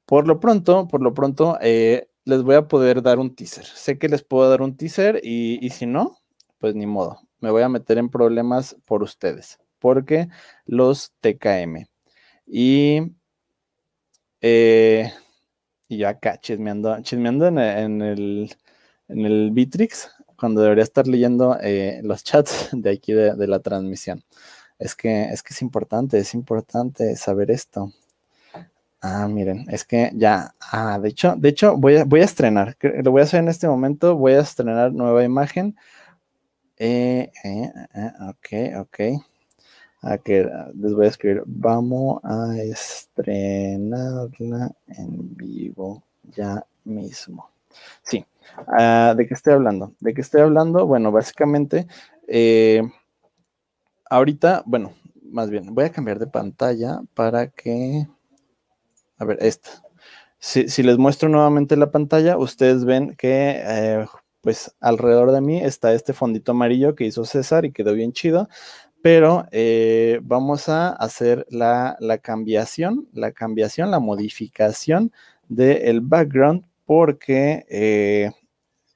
Por 0.07 0.27
lo 0.27 0.41
pronto, 0.41 0.89
por 0.89 1.03
lo 1.03 1.15
pronto, 1.15 1.59
eh, 1.61 2.09
les 2.25 2.43
voy 2.43 2.57
a 2.57 2.69
poder 2.69 3.03
dar 3.03 3.19
un 3.19 3.35
teaser. 3.35 3.65
Sé 3.65 3.99
que 3.99 4.09
les 4.09 4.23
puedo 4.23 4.49
dar 4.49 4.63
un 4.63 4.77
teaser 4.77 5.21
y, 5.23 5.65
y 5.65 5.71
si 5.71 5.87
no, 5.87 6.19
pues 6.59 6.75
ni 6.75 6.87
modo. 6.87 7.19
Me 7.41 7.51
voy 7.51 7.63
a 7.63 7.69
meter 7.69 7.99
en 7.99 8.09
problemas 8.09 8.77
por 8.87 9.03
ustedes, 9.03 9.59
porque 9.79 10.29
los 10.67 11.13
TKM. 11.21 11.87
Y 12.47 13.13
eh, 14.41 15.11
y 15.95 15.99
yo 15.99 16.09
acá 16.09 16.39
chismeando, 16.39 17.01
chismeando 17.03 17.47
en, 17.47 17.59
el, 18.03 18.55
en 19.09 19.21
el 19.21 19.51
Bitrix, 19.53 20.11
cuando 20.37 20.63
debería 20.63 20.85
estar 20.85 21.07
leyendo 21.07 21.57
eh, 21.61 22.01
los 22.03 22.25
chats 22.25 22.69
de 22.73 22.91
aquí 22.91 23.13
de, 23.13 23.47
la 23.47 23.61
transmisión. 23.61 24.23
Es 24.79 24.95
que, 24.95 25.25
es 25.25 25.43
que 25.43 25.55
es 25.55 25.63
importante, 25.63 26.19
es 26.19 26.35
importante 26.35 27.17
saber 27.17 27.51
esto. 27.51 27.93
Ah, 29.01 29.29
miren, 29.29 29.67
es 29.71 29.85
que 29.85 30.11
ya, 30.15 30.55
ah, 30.61 30.99
de 30.99 31.11
hecho, 31.11 31.35
de 31.37 31.51
hecho, 31.51 31.77
voy 31.77 31.97
a, 31.99 32.05
voy 32.05 32.21
a 32.21 32.25
estrenar, 32.25 32.77
lo 32.81 33.11
voy 33.11 33.21
a 33.21 33.25
hacer 33.25 33.41
en 33.41 33.49
este 33.49 33.69
momento, 33.69 34.17
voy 34.17 34.33
a 34.33 34.41
estrenar 34.41 34.93
nueva 34.93 35.25
imagen. 35.25 35.77
Eh, 36.79 37.31
eh, 37.45 37.71
ok, 38.29 38.81
ok 38.81 39.25
a 40.05 40.19
que 40.19 40.49
les 40.75 40.95
voy 40.95 41.07
a 41.07 41.09
escribir, 41.09 41.43
vamos 41.47 42.21
a 42.25 42.57
estrenarla 42.59 44.31
en 44.89 45.35
vivo 45.37 46.03
ya 46.25 46.65
mismo. 46.85 47.51
Sí, 48.03 48.25
ah, 48.69 49.15
¿de 49.17 49.27
qué 49.27 49.35
estoy 49.35 49.55
hablando? 49.55 49.95
¿De 50.01 50.13
qué 50.15 50.21
estoy 50.21 50.43
hablando? 50.43 50.87
Bueno, 50.87 51.11
básicamente, 51.11 51.87
eh, 52.29 52.83
ahorita, 54.11 54.63
bueno, 54.67 54.93
más 55.23 55.51
bien, 55.51 55.75
voy 55.75 55.87
a 55.87 55.93
cambiar 55.93 56.19
de 56.19 56.27
pantalla 56.27 57.01
para 57.15 57.49
que, 57.49 58.07
a 59.19 59.25
ver, 59.25 59.39
esta. 59.41 59.71
Si, 60.39 60.83
les 60.83 60.99
muestro 60.99 61.31
nuevamente 61.31 61.75
la 61.75 61.91
pantalla, 61.91 62.37
ustedes 62.37 62.85
ven 62.85 63.15
que, 63.17 63.63
eh, 63.65 64.07
pues, 64.43 64.77
alrededor 64.79 65.33
de 65.33 65.41
mí 65.41 65.59
está 65.59 65.95
este 65.95 66.13
fondito 66.13 66.53
amarillo 66.53 66.95
que 66.95 67.07
hizo 67.07 67.25
César 67.25 67.65
y 67.65 67.73
quedó 67.73 67.95
bien 67.95 68.13
chido 68.13 68.49
pero 69.05 69.45
eh, 69.51 70.19
vamos 70.23 70.71
a 70.71 70.89
hacer 70.89 71.45
la, 71.51 71.95
cambiación, 72.23 73.07
la 73.13 73.33
cambiación, 73.33 73.91
la 73.91 73.99
modificación 73.99 75.13
del 75.47 76.01
background 76.01 76.65
porque 76.87 77.67
eh, 77.69 78.31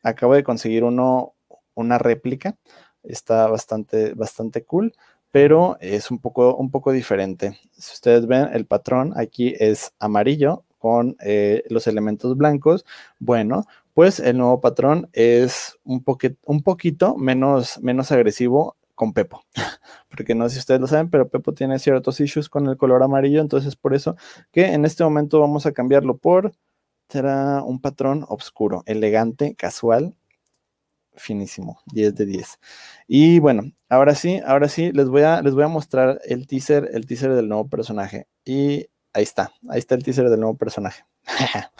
acabo 0.02 0.32
de 0.32 0.42
conseguir 0.42 0.82
uno, 0.82 1.34
una 1.74 1.98
réplica, 1.98 2.56
está 3.02 3.48
bastante, 3.48 4.14
bastante 4.14 4.64
cool, 4.64 4.94
pero 5.30 5.76
es 5.78 6.10
un 6.10 6.20
poco, 6.20 6.56
un 6.56 6.70
poco 6.70 6.90
diferente. 6.90 7.58
Si 7.76 7.92
ustedes 7.92 8.26
ven, 8.26 8.48
el 8.54 8.64
patrón 8.64 9.12
aquí 9.14 9.56
es 9.58 9.92
amarillo 9.98 10.64
con 10.78 11.18
eh, 11.20 11.64
los 11.68 11.86
elementos 11.86 12.34
blancos. 12.34 12.86
Bueno, 13.18 13.66
pues 13.92 14.20
el 14.20 14.38
nuevo 14.38 14.62
patrón 14.62 15.10
es 15.12 15.78
un, 15.84 16.02
un 16.46 16.62
poquito 16.62 17.14
menos, 17.18 17.78
menos 17.82 18.10
agresivo 18.10 18.77
con 18.99 19.12
Pepo. 19.12 19.45
Porque 20.11 20.35
no 20.35 20.49
sé 20.49 20.55
si 20.55 20.59
ustedes 20.59 20.81
lo 20.81 20.88
saben, 20.88 21.09
pero 21.09 21.28
Pepo 21.28 21.55
tiene 21.55 21.78
ciertos 21.78 22.21
issues 22.21 22.49
con 22.49 22.67
el 22.67 22.76
color 22.76 23.02
amarillo, 23.05 23.40
entonces 23.40 23.76
por 23.76 23.95
eso 23.95 24.17
que 24.52 24.75
en 24.75 24.85
este 24.85 25.05
momento 25.05 25.40
vamos 25.40 25.67
a 25.67 25.73
cambiarlo 25.73 26.19
por 26.19 26.52
será 27.09 27.62
un 27.62 27.81
patrón 27.81 28.26
oscuro, 28.28 28.83
elegante, 28.87 29.55
casual, 29.55 30.17
finísimo, 31.14 31.81
10 31.93 32.14
de 32.17 32.26
10. 32.26 32.59
Y 33.07 33.38
bueno, 33.38 33.62
ahora 33.88 34.14
sí, 34.17 34.40
ahora 34.45 34.69
sí, 34.69 34.93
les 34.93 35.09
voy 35.09 35.23
a, 35.23 35.43
les 35.43 35.55
voy 35.55 35.64
a 35.64 35.69
mostrar 35.69 36.21
el 36.25 36.47
teaser, 36.49 36.90
el 36.93 37.07
teaser 37.07 37.35
del 37.35 37.49
nuevo 37.49 37.69
personaje. 37.69 38.26
Y 38.45 38.88
ahí 39.12 39.23
está, 39.23 39.52
ahí 39.69 39.78
está 39.78 39.95
el 39.95 40.02
teaser 40.02 40.28
del 40.28 40.40
nuevo 40.40 40.57
personaje. 40.57 41.05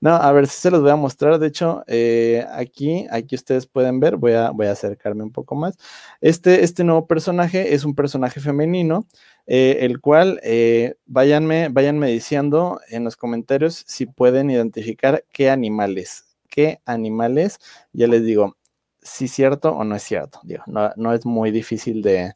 no, 0.00 0.14
a 0.14 0.32
ver 0.32 0.46
si 0.46 0.60
se 0.60 0.70
los 0.70 0.82
voy 0.82 0.90
a 0.90 0.96
mostrar. 0.96 1.38
De 1.38 1.46
hecho, 1.46 1.84
eh, 1.86 2.44
aquí, 2.52 3.06
aquí 3.10 3.34
ustedes 3.34 3.66
pueden 3.66 4.00
ver, 4.00 4.16
voy 4.16 4.32
a, 4.32 4.50
voy 4.50 4.66
a 4.66 4.72
acercarme 4.72 5.22
un 5.22 5.32
poco 5.32 5.54
más. 5.54 5.76
Este, 6.20 6.64
este 6.64 6.84
nuevo 6.84 7.06
personaje 7.06 7.74
es 7.74 7.84
un 7.84 7.94
personaje 7.94 8.40
femenino, 8.40 9.06
eh, 9.46 9.78
el 9.80 10.00
cual 10.00 10.40
eh, 10.42 10.94
váyanme, 11.06 11.68
diciendo 12.08 12.80
en 12.88 13.04
los 13.04 13.16
comentarios 13.16 13.84
si 13.86 14.06
pueden 14.06 14.50
identificar 14.50 15.24
qué 15.32 15.50
animales, 15.50 16.24
qué 16.48 16.80
animales, 16.84 17.58
ya 17.92 18.06
les 18.08 18.24
digo, 18.24 18.56
si 19.02 19.28
cierto 19.28 19.70
o 19.72 19.84
no 19.84 19.94
es 19.94 20.02
cierto. 20.02 20.40
Digo, 20.42 20.64
no, 20.66 21.12
es 21.14 21.24
muy 21.24 21.50
difícil 21.52 22.02
de 22.02 22.34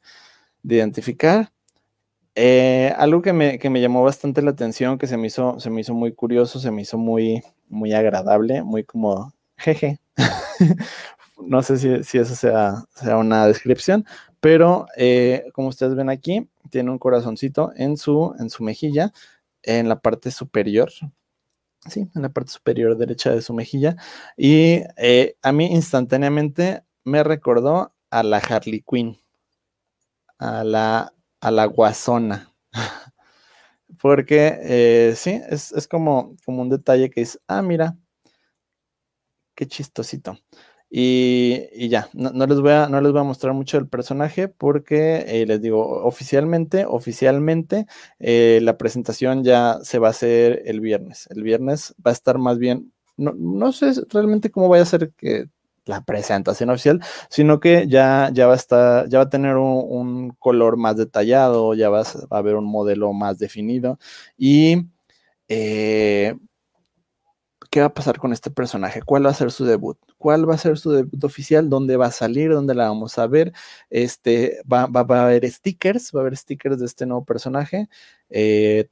identificar. 0.63 1.53
Eh, 2.35 2.95
algo 2.97 3.23
que 3.23 3.33
me, 3.33 3.81
llamó 3.81 4.03
bastante 4.03 4.43
la 4.43 4.53
atención, 4.53 4.99
que 4.99 5.07
se 5.07 5.17
me 5.17 5.27
hizo, 5.27 5.59
se 5.59 5.71
me 5.71 5.81
hizo 5.81 5.95
muy 5.95 6.13
curioso, 6.13 6.61
se 6.61 6.71
me 6.71 6.83
hizo 6.83 6.97
muy, 6.97 7.43
muy 7.69 7.93
agradable, 7.93 8.63
muy 8.63 8.85
como 8.85 9.33
jeje. 9.57 10.01
no 11.43 11.63
sé 11.63 12.03
si, 12.05 12.19
eso 12.19 12.35
sea, 12.35 12.85
sea, 12.95 13.17
una 13.17 13.47
descripción, 13.47 14.07
pero 14.41 14.87
eh, 14.97 15.45
como 15.55 15.69
ustedes 15.69 15.95
ven 15.97 16.11
aquí, 16.11 16.49
tiene 16.71 16.91
un 16.91 16.99
corazoncito 16.99 17.73
en 17.77 17.97
su, 17.97 18.35
en 18.39 18.51
su 18.51 18.63
mejilla, 18.63 19.13
en 19.63 19.89
la 19.89 20.01
parte 20.01 20.31
superior. 20.31 20.91
Sí, 21.89 22.11
en 22.15 22.23
la 22.23 22.29
parte 22.29 22.53
superior 22.53 22.97
derecha 22.99 23.31
de 23.31 23.41
su 23.41 23.55
mejilla. 23.55 23.97
Y 24.37 24.83
eh, 24.99 25.37
a 25.43 25.51
mí 25.53 25.67
instantáneamente 25.67 26.85
me 27.05 27.25
recordó 27.25 27.95
a 28.11 28.23
la 28.23 28.37
Harley 28.39 28.85
Quinn, 28.87 29.17
a 30.39 30.63
la 30.63 31.15
a 31.41 31.51
la 31.51 31.67
guasona. 31.67 32.53
Porque 34.01 34.59
eh, 34.63 35.15
sí, 35.17 35.41
es, 35.49 35.89
como, 35.89 36.37
como 36.45 36.63
un 36.63 36.71
detalle 36.71 37.11
que 37.11 37.23
es, 37.23 37.41
ah, 37.49 37.63
mira, 37.63 37.97
qué 39.55 39.67
chistosito. 39.67 40.39
Y, 40.93 41.89
ya, 41.89 42.09
no, 42.15 42.47
les 42.47 42.61
voy 42.61 42.73
a, 42.73 42.89
no 42.89 43.01
les 43.01 43.13
voy 43.13 43.21
a 43.21 43.25
mostrar 43.25 43.55
mucho 43.55 43.79
el 43.79 43.89
personaje 43.89 44.49
porque 44.49 45.25
eh, 45.29 45.47
les 45.47 45.61
digo, 45.63 46.05
oficialmente, 46.05 46.85
oficialmente, 46.85 47.87
eh, 48.19 48.59
la 48.63 48.77
presentación 48.77 49.45
ya 49.45 49.79
se 49.83 50.01
va 50.01 50.09
a 50.09 50.11
hacer 50.11 50.63
el 50.67 50.81
viernes. 50.81 51.29
El 51.31 51.45
viernes 51.45 51.95
va 52.05 52.11
a 52.11 52.15
estar 52.15 52.39
más 52.39 52.59
bien, 52.59 52.93
no, 53.17 53.35
no 53.35 53.73
sé 53.73 53.93
realmente 54.09 54.51
cómo 54.51 54.69
vaya 54.69 54.83
a 54.83 54.87
ser 54.87 55.13
que 55.13 55.49
la 55.87 56.03
presentación 56.05 56.71
oficial, 56.71 57.01
sino 57.29 57.61
que 57.61 57.87
ya, 57.89 58.31
ya 58.33 58.47
va 58.47 58.55
a 58.55 58.57
estar, 58.57 59.09
ya 59.09 59.19
va 59.19 59.25
a 59.25 59.31
tener 59.31 59.57
un, 59.57 60.31
color 60.39 60.77
más 60.77 60.97
detallado, 60.97 61.75
ya 61.75 61.91
va 61.91 62.03
a, 62.03 62.05
haber 62.31 62.57
un 62.57 62.65
modelo 62.65 63.13
más 63.13 63.39
definido. 63.39 63.99
Y 64.37 64.87
eh, 65.49 66.35
¿qué 67.71 67.81
va 67.81 67.87
a 67.87 67.95
pasar 67.95 68.19
con 68.19 68.33
este 68.33 68.51
personaje? 68.51 69.03
¿Cuál 69.03 69.27
va 69.27 69.31
a 69.31 69.35
ser 69.35 69.53
su 69.53 69.65
debut? 69.65 69.99
¿Cuál 70.19 70.49
va 70.49 70.55
a 70.55 70.59
ser 70.59 70.79
su 70.79 70.91
debut 70.93 71.23
oficial? 71.25 71.69
¿Dónde 71.71 71.97
va 71.97 72.07
a 72.07 72.11
salir? 72.11 72.53
¿Dónde 72.53 72.75
la 72.75 72.89
vamos 72.89 73.19
a 73.19 73.27
ver? 73.27 73.53
Este, 73.91 74.61
va, 74.71 74.87
va, 74.87 75.01
a 75.21 75.25
haber 75.25 75.49
stickers, 75.51 76.13
va 76.15 76.21
a 76.21 76.23
haber 76.23 76.37
stickers 76.37 76.79
de 76.79 76.87
este 76.87 77.07
nuevo 77.07 77.25
personaje. 77.25 77.89
Eh, 78.29 78.89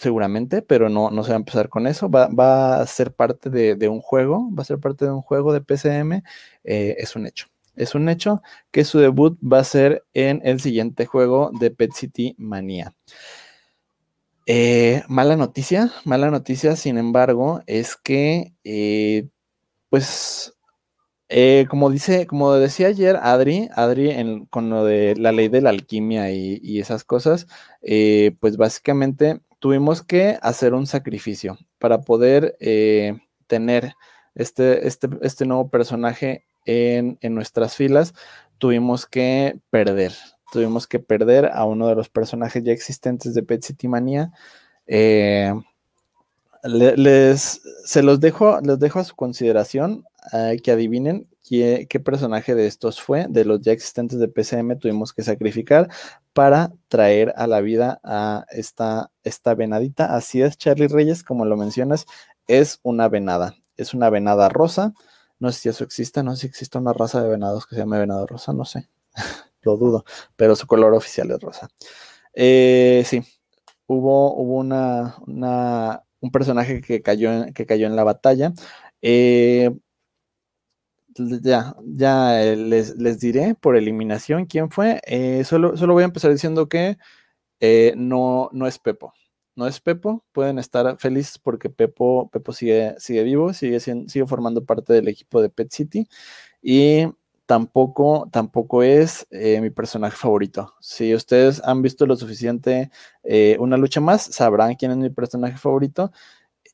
seguramente, 0.00 0.62
pero 0.62 0.88
no, 0.88 1.10
no 1.10 1.22
se 1.22 1.30
va 1.30 1.36
a 1.36 1.40
empezar 1.40 1.68
con 1.68 1.86
eso. 1.86 2.08
Va, 2.10 2.80
a 2.80 2.86
ser 2.86 3.12
parte 3.12 3.50
de, 3.50 3.88
un 3.88 4.00
juego, 4.00 4.48
va 4.54 4.62
a 4.62 4.64
ser 4.64 4.78
parte 4.78 5.04
de 5.04 5.10
un 5.12 5.20
juego 5.20 5.52
de 5.52 5.60
PCM. 5.60 6.22
Eh, 6.64 6.96
es 6.98 7.16
un 7.16 7.26
hecho. 7.26 7.46
Es 7.76 7.94
un 7.94 8.08
hecho 8.08 8.42
que 8.70 8.84
su 8.84 8.98
debut 8.98 9.38
va 9.40 9.58
a 9.58 9.64
ser 9.64 10.04
en 10.14 10.40
el 10.44 10.60
siguiente 10.60 11.04
juego 11.06 11.50
de 11.60 11.70
Pet 11.70 11.92
City 11.92 12.34
Mania. 12.38 12.94
Eh, 14.46 15.02
mala 15.08 15.36
noticia, 15.36 15.92
mala 16.04 16.30
noticia, 16.30 16.76
sin 16.76 16.96
embargo, 16.96 17.62
es 17.66 17.96
que, 17.96 18.54
eh, 18.64 19.28
pues, 19.90 20.54
como 21.68 21.90
dice, 21.90 22.26
como 22.26 22.54
decía 22.54 22.88
ayer 22.88 23.16
Adri, 23.22 23.68
Adri 23.74 24.46
con 24.50 24.70
lo 24.70 24.84
de 24.84 25.14
la 25.16 25.30
ley 25.32 25.48
de 25.48 25.60
la 25.60 25.70
alquimia 25.70 26.32
y, 26.32 26.58
y 26.62 26.80
esas 26.80 27.04
cosas, 27.04 27.46
pues 28.40 28.56
básicamente 28.56 29.40
tuvimos 29.60 30.02
que 30.02 30.38
hacer 30.42 30.74
un 30.74 30.86
sacrificio 30.86 31.56
para 31.78 32.00
poder 32.00 32.56
eh, 32.58 33.18
tener 33.46 33.94
este, 34.34 34.88
este, 34.88 35.08
este, 35.20 35.46
nuevo 35.46 35.68
personaje 35.68 36.46
en, 36.64 37.18
nuestras 37.22 37.76
filas. 37.76 38.14
Tuvimos 38.58 39.06
que 39.06 39.58
perder, 39.70 40.14
tuvimos 40.52 40.86
que 40.86 40.98
perder 40.98 41.50
a 41.52 41.64
uno 41.64 41.88
de 41.88 41.94
los 41.94 42.08
personajes 42.08 42.64
ya 42.64 42.72
existentes 42.72 43.34
de 43.34 43.42
Pet 43.42 43.62
City 43.62 43.86
Mania. 43.86 44.32
Eh, 44.86 45.52
les, 46.64 47.60
se 47.84 48.02
los 48.02 48.20
dejo, 48.20 48.60
les 48.62 48.78
dejo 48.78 48.98
a 48.98 49.04
su 49.04 49.14
consideración 49.14 50.04
eh, 50.32 50.58
que 50.62 50.72
adivinen 50.72 51.28
qué, 51.46 51.86
qué, 51.88 52.00
personaje 52.00 52.54
de 52.54 52.66
estos 52.66 53.00
fue, 53.00 53.26
de 53.28 53.44
los 53.44 53.60
ya 53.60 53.72
existentes 53.72 54.18
de 54.18 54.28
PCM, 54.28 54.78
tuvimos 54.78 55.12
que 55.12 55.22
sacrificar 55.22 55.88
para 56.32 56.72
traer 56.88 57.32
a 57.36 57.46
la 57.46 57.60
vida 57.60 58.00
a 58.04 58.46
esta, 58.50 59.10
esta 59.24 59.54
venadita. 59.54 60.14
Así 60.14 60.42
es, 60.42 60.56
Charlie 60.56 60.88
Reyes, 60.88 61.22
como 61.24 61.44
lo 61.44 61.56
mencionas, 61.56 62.06
es 62.46 62.80
una 62.82 63.08
venada. 63.08 63.54
Es 63.76 63.94
una 63.94 64.10
venada 64.10 64.48
rosa. 64.48 64.92
No 65.38 65.50
sé 65.52 65.60
si 65.60 65.68
eso 65.70 65.84
existe, 65.84 66.22
no 66.22 66.34
sé 66.34 66.42
si 66.42 66.46
existe 66.48 66.78
una 66.78 66.92
raza 66.92 67.22
de 67.22 67.30
venados 67.30 67.66
que 67.66 67.74
se 67.74 67.80
llame 67.80 67.98
venado 67.98 68.26
rosa, 68.26 68.52
no 68.52 68.64
sé. 68.64 68.88
lo 69.62 69.76
dudo, 69.76 70.04
pero 70.36 70.56
su 70.56 70.66
color 70.66 70.94
oficial 70.94 71.30
es 71.30 71.40
rosa. 71.40 71.68
Eh, 72.34 73.02
sí, 73.06 73.22
hubo, 73.86 74.34
hubo 74.34 74.58
una, 74.58 76.04
un 76.20 76.30
personaje 76.30 76.80
que 76.80 77.02
cayó 77.02 77.32
en, 77.32 77.52
que 77.54 77.66
cayó 77.66 77.86
en 77.86 77.96
la 77.96 78.04
batalla. 78.04 78.52
Eh, 79.02 79.70
ya, 81.16 81.76
ya 81.84 82.42
eh, 82.42 82.56
les, 82.56 83.20
diré 83.20 83.54
por 83.54 83.76
eliminación 83.76 84.46
quién 84.46 84.70
fue. 84.70 85.00
Eh, 85.06 85.44
solo, 85.44 85.76
solo 85.76 85.94
voy 85.94 86.02
a 86.02 86.06
empezar 86.06 86.30
diciendo 86.32 86.68
que 86.68 86.98
eh, 87.60 87.94
no, 87.96 88.50
no 88.52 88.66
es 88.66 88.78
Pepo. 88.78 89.12
No 89.56 89.66
es 89.66 89.80
Pepo. 89.80 90.24
Pueden 90.32 90.58
estar 90.58 90.98
felices 90.98 91.38
porque 91.38 91.70
Pepo, 91.70 92.30
Pepo 92.30 92.52
sigue, 92.52 92.94
sigue 92.98 93.22
vivo, 93.24 93.52
sigue, 93.52 93.80
sigue 93.80 94.26
formando 94.26 94.64
parte 94.64 94.92
del 94.92 95.08
equipo 95.08 95.42
de 95.42 95.50
Pet 95.50 95.70
City. 95.72 96.08
Y 96.62 97.06
tampoco, 97.46 98.28
tampoco 98.32 98.82
es 98.82 99.26
mi 99.30 99.70
personaje 99.70 100.16
favorito. 100.16 100.74
Si 100.80 101.14
ustedes 101.14 101.60
han 101.64 101.82
visto 101.82 102.06
lo 102.06 102.16
suficiente 102.16 102.90
una 103.58 103.76
lucha 103.76 104.00
más, 104.00 104.22
sabrán 104.22 104.76
quién 104.76 104.92
es 104.92 104.98
mi 104.98 105.10
personaje 105.10 105.58
favorito. 105.58 106.12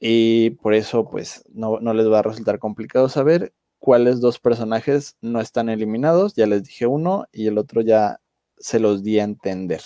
Y 0.01 0.51
por 0.51 0.75
eso, 0.75 1.09
pues, 1.09 1.45
no, 1.53 1.81
no 1.81 1.95
les 1.95 2.09
va 2.11 2.19
a 2.21 2.23
resultar 2.23 2.59
complicado 2.59 3.09
saber 3.09 3.55
cuáles 3.87 4.21
dos 4.21 4.41
personajes 4.41 5.17
no 5.21 5.41
están 5.41 5.69
eliminados. 5.69 6.35
Ya 6.35 6.49
les 6.49 6.65
dije 6.65 6.89
uno 6.89 7.29
y 7.31 7.47
el 7.47 7.57
otro 7.57 7.83
ya 7.83 8.19
se 8.59 8.81
los 8.81 9.05
di 9.05 9.21
a 9.21 9.23
entender. 9.23 9.81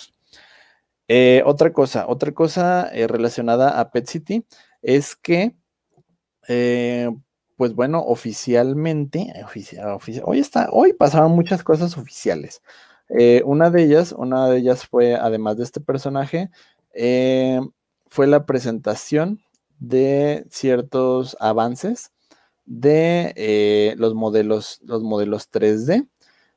Eh, 1.07 1.43
otra 1.45 1.71
cosa, 1.71 2.07
otra 2.07 2.31
cosa 2.31 2.89
eh, 2.91 3.05
relacionada 3.05 3.79
a 3.79 3.91
Pet 3.91 4.07
City 4.07 4.43
es 4.81 5.15
que, 5.15 5.55
eh, 6.47 7.11
pues 7.57 7.75
bueno, 7.75 8.01
oficialmente, 8.01 9.31
hoy 10.23 10.39
está, 10.39 10.69
hoy 10.71 10.93
pasaron 10.93 11.33
muchas 11.33 11.63
cosas 11.63 11.95
oficiales. 11.95 12.63
una 13.45 13.69
de 13.69 13.83
ellas, 13.83 14.13
una 14.13 14.49
de 14.49 14.57
ellas 14.57 14.87
fue, 14.87 15.13
además 15.13 15.57
de 15.57 15.63
este 15.63 15.79
personaje, 15.79 16.49
fue 18.09 18.25
la 18.25 18.47
presentación 18.47 19.43
de 19.77 20.43
ciertos 20.49 21.37
avances 21.39 22.10
de 22.71 23.33
eh, 23.35 23.95
los, 23.97 24.15
modelos, 24.15 24.79
los 24.85 25.03
modelos 25.03 25.51
3D. 25.51 26.07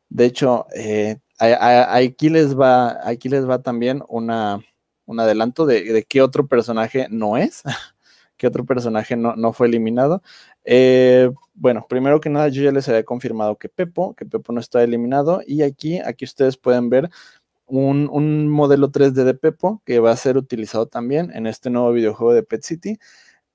De 0.08 0.24
hecho, 0.24 0.66
eh, 0.76 1.18
aquí, 1.38 2.28
les 2.28 2.58
va, 2.58 3.00
aquí 3.08 3.28
les 3.28 3.48
va 3.48 3.62
también 3.62 4.00
una, 4.08 4.60
un 5.06 5.18
adelanto 5.18 5.66
de, 5.66 6.06
qué 6.08 6.22
otro 6.22 6.46
personaje 6.46 7.08
no 7.10 7.36
es, 7.36 7.64
qué 8.36 8.46
otro 8.46 8.64
personaje 8.64 9.16
no, 9.16 9.52
fue 9.52 9.66
eliminado. 9.66 10.22
Eh, 10.64 11.30
bueno, 11.54 11.84
primero 11.88 12.20
que 12.20 12.30
nada, 12.30 12.46
yo 12.48 12.62
ya 12.62 12.70
les 12.70 12.88
había 12.88 13.04
confirmado 13.04 13.56
que 13.56 13.68
Pepo, 13.68 14.14
que 14.14 14.24
Pepo 14.24 14.52
no 14.52 14.60
está 14.60 14.84
eliminado. 14.84 15.40
Y 15.44 15.62
aquí, 15.62 15.98
aquí 15.98 16.24
ustedes 16.24 16.56
pueden 16.56 16.90
ver 16.90 17.10
un, 17.66 18.08
un 18.12 18.48
modelo 18.48 18.92
3D 18.92 19.24
de 19.24 19.34
Pepo 19.34 19.82
que 19.84 19.98
va 19.98 20.12
a 20.12 20.16
ser 20.16 20.36
utilizado 20.36 20.86
también 20.86 21.32
en 21.34 21.48
este 21.48 21.70
nuevo 21.70 21.90
videojuego 21.92 22.34
de 22.34 22.44
Pet 22.44 22.62
City 22.62 22.98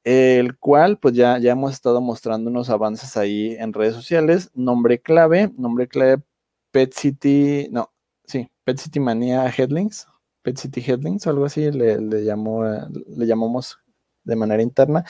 el 0.09 0.57
cual 0.57 0.97
pues 0.97 1.13
ya, 1.13 1.37
ya 1.37 1.51
hemos 1.51 1.71
estado 1.73 2.01
mostrando 2.01 2.49
unos 2.49 2.71
avances 2.71 3.15
ahí 3.15 3.55
en 3.59 3.73
redes 3.73 3.93
sociales. 3.93 4.49
Nombre 4.55 4.99
clave, 4.99 5.51
nombre 5.55 5.87
clave 5.87 6.23
Pet 6.71 6.93
City, 6.93 7.67
no, 7.71 7.91
sí, 8.25 8.49
Pet 8.63 8.77
City 8.79 8.99
Manía 8.99 9.47
Headlings, 9.55 10.07
Pet 10.41 10.57
City 10.57 10.83
Headlings, 10.85 11.27
algo 11.27 11.45
así 11.45 11.71
le, 11.71 12.23
llamó, 12.23 12.63
le 12.63 13.25
llamamos 13.27 13.79
de 14.23 14.35
manera 14.35 14.63
interna, 14.63 15.05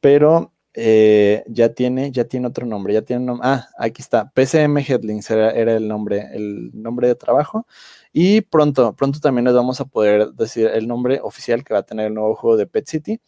pero 0.00 0.52
eh, 0.74 1.44
ya 1.48 1.70
tiene, 1.72 2.10
ya 2.12 2.24
tiene 2.24 2.46
otro 2.48 2.66
nombre, 2.66 2.92
ya 2.92 3.02
tiene. 3.02 3.34
Ah, 3.42 3.68
aquí 3.78 4.02
está. 4.02 4.30
PCM 4.32 4.78
Headlings 4.78 5.30
era, 5.30 5.50
el 5.52 5.88
nombre, 5.88 6.28
el 6.34 6.70
nombre 6.74 7.08
de 7.08 7.14
trabajo. 7.14 7.66
Y 8.12 8.42
pronto, 8.42 8.94
pronto 8.94 9.18
también 9.20 9.46
les 9.46 9.54
vamos 9.54 9.80
a 9.80 9.86
poder 9.86 10.32
decir 10.32 10.68
el 10.74 10.86
nombre 10.88 11.20
oficial 11.22 11.64
que 11.64 11.74
va 11.74 11.80
a 11.80 11.84
tener 11.84 12.08
el 12.08 12.14
nuevo 12.14 12.34
juego 12.34 12.56
de 12.58 12.66
Pet 12.66 12.86
City. 12.86 13.20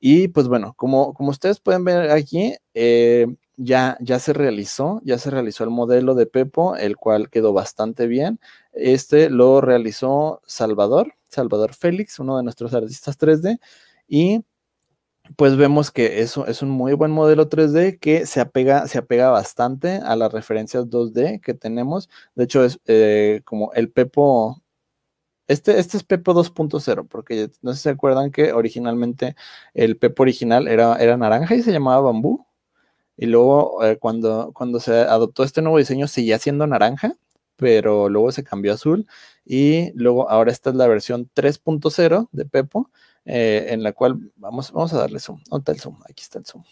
Y 0.00 0.28
pues 0.28 0.48
bueno, 0.48 0.74
como, 0.76 1.14
como 1.14 1.30
ustedes 1.30 1.60
pueden 1.60 1.84
ver 1.84 2.10
aquí, 2.10 2.54
eh, 2.74 3.26
ya, 3.56 3.96
ya 4.00 4.18
se 4.18 4.32
realizó, 4.32 5.00
ya 5.04 5.18
se 5.18 5.30
realizó 5.30 5.64
el 5.64 5.70
modelo 5.70 6.14
de 6.14 6.26
Pepo, 6.26 6.76
el 6.76 6.96
cual 6.96 7.30
quedó 7.30 7.52
bastante 7.52 8.06
bien. 8.06 8.38
Este 8.72 9.30
lo 9.30 9.60
realizó 9.60 10.42
Salvador, 10.46 11.14
Salvador 11.28 11.74
Félix, 11.74 12.18
uno 12.18 12.36
de 12.36 12.42
nuestros 12.42 12.74
artistas 12.74 13.18
3D. 13.18 13.58
Y 14.08 14.44
pues 15.36 15.56
vemos 15.56 15.90
que 15.90 16.20
eso 16.20 16.46
es 16.46 16.62
un 16.62 16.70
muy 16.70 16.92
buen 16.94 17.10
modelo 17.10 17.48
3D 17.48 17.98
que 17.98 18.26
se 18.26 18.40
apega, 18.40 18.86
se 18.88 18.98
apega 18.98 19.30
bastante 19.30 19.96
a 20.04 20.14
las 20.16 20.32
referencias 20.32 20.86
2D 20.88 21.40
que 21.40 21.54
tenemos. 21.54 22.08
De 22.34 22.44
hecho, 22.44 22.64
es 22.64 22.80
eh, 22.86 23.40
como 23.44 23.72
el 23.74 23.90
Pepo. 23.90 24.62
Este, 25.48 25.78
este 25.78 25.96
es 25.96 26.04
Pepo 26.04 26.34
2.0, 26.34 27.06
porque 27.08 27.50
no 27.62 27.72
sé 27.72 27.76
si 27.76 27.82
se 27.84 27.90
acuerdan 27.90 28.32
que 28.32 28.52
originalmente 28.52 29.36
el 29.74 29.96
Pepo 29.96 30.22
original 30.24 30.66
era, 30.68 30.96
era 30.96 31.16
naranja 31.16 31.54
y 31.54 31.62
se 31.62 31.72
llamaba 31.72 32.00
bambú. 32.00 32.46
Y 33.16 33.26
luego 33.26 33.82
eh, 33.84 33.98
cuando, 33.98 34.52
cuando 34.52 34.80
se 34.80 34.92
adoptó 34.92 35.44
este 35.44 35.62
nuevo 35.62 35.78
diseño 35.78 36.08
seguía 36.08 36.38
siendo 36.38 36.66
naranja, 36.66 37.16
pero 37.56 38.08
luego 38.08 38.32
se 38.32 38.44
cambió 38.44 38.72
a 38.72 38.74
azul. 38.74 39.06
Y 39.44 39.92
luego 39.94 40.28
ahora 40.30 40.52
esta 40.52 40.70
es 40.70 40.76
la 40.76 40.88
versión 40.88 41.30
3.0 41.34 42.28
de 42.32 42.44
Pepo 42.46 42.90
eh, 43.24 43.66
en 43.70 43.82
la 43.82 43.92
cual 43.92 44.32
vamos, 44.36 44.72
vamos 44.72 44.92
a 44.92 44.98
darle 44.98 45.20
zoom. 45.20 45.40
¿Dónde 45.50 45.60
está 45.60 45.72
el 45.72 45.80
zoom? 45.80 46.00
Aquí 46.08 46.22
está 46.22 46.38
el 46.38 46.46
zoom. 46.46 46.64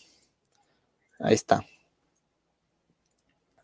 Ahí 1.20 1.34
está. 1.34 1.64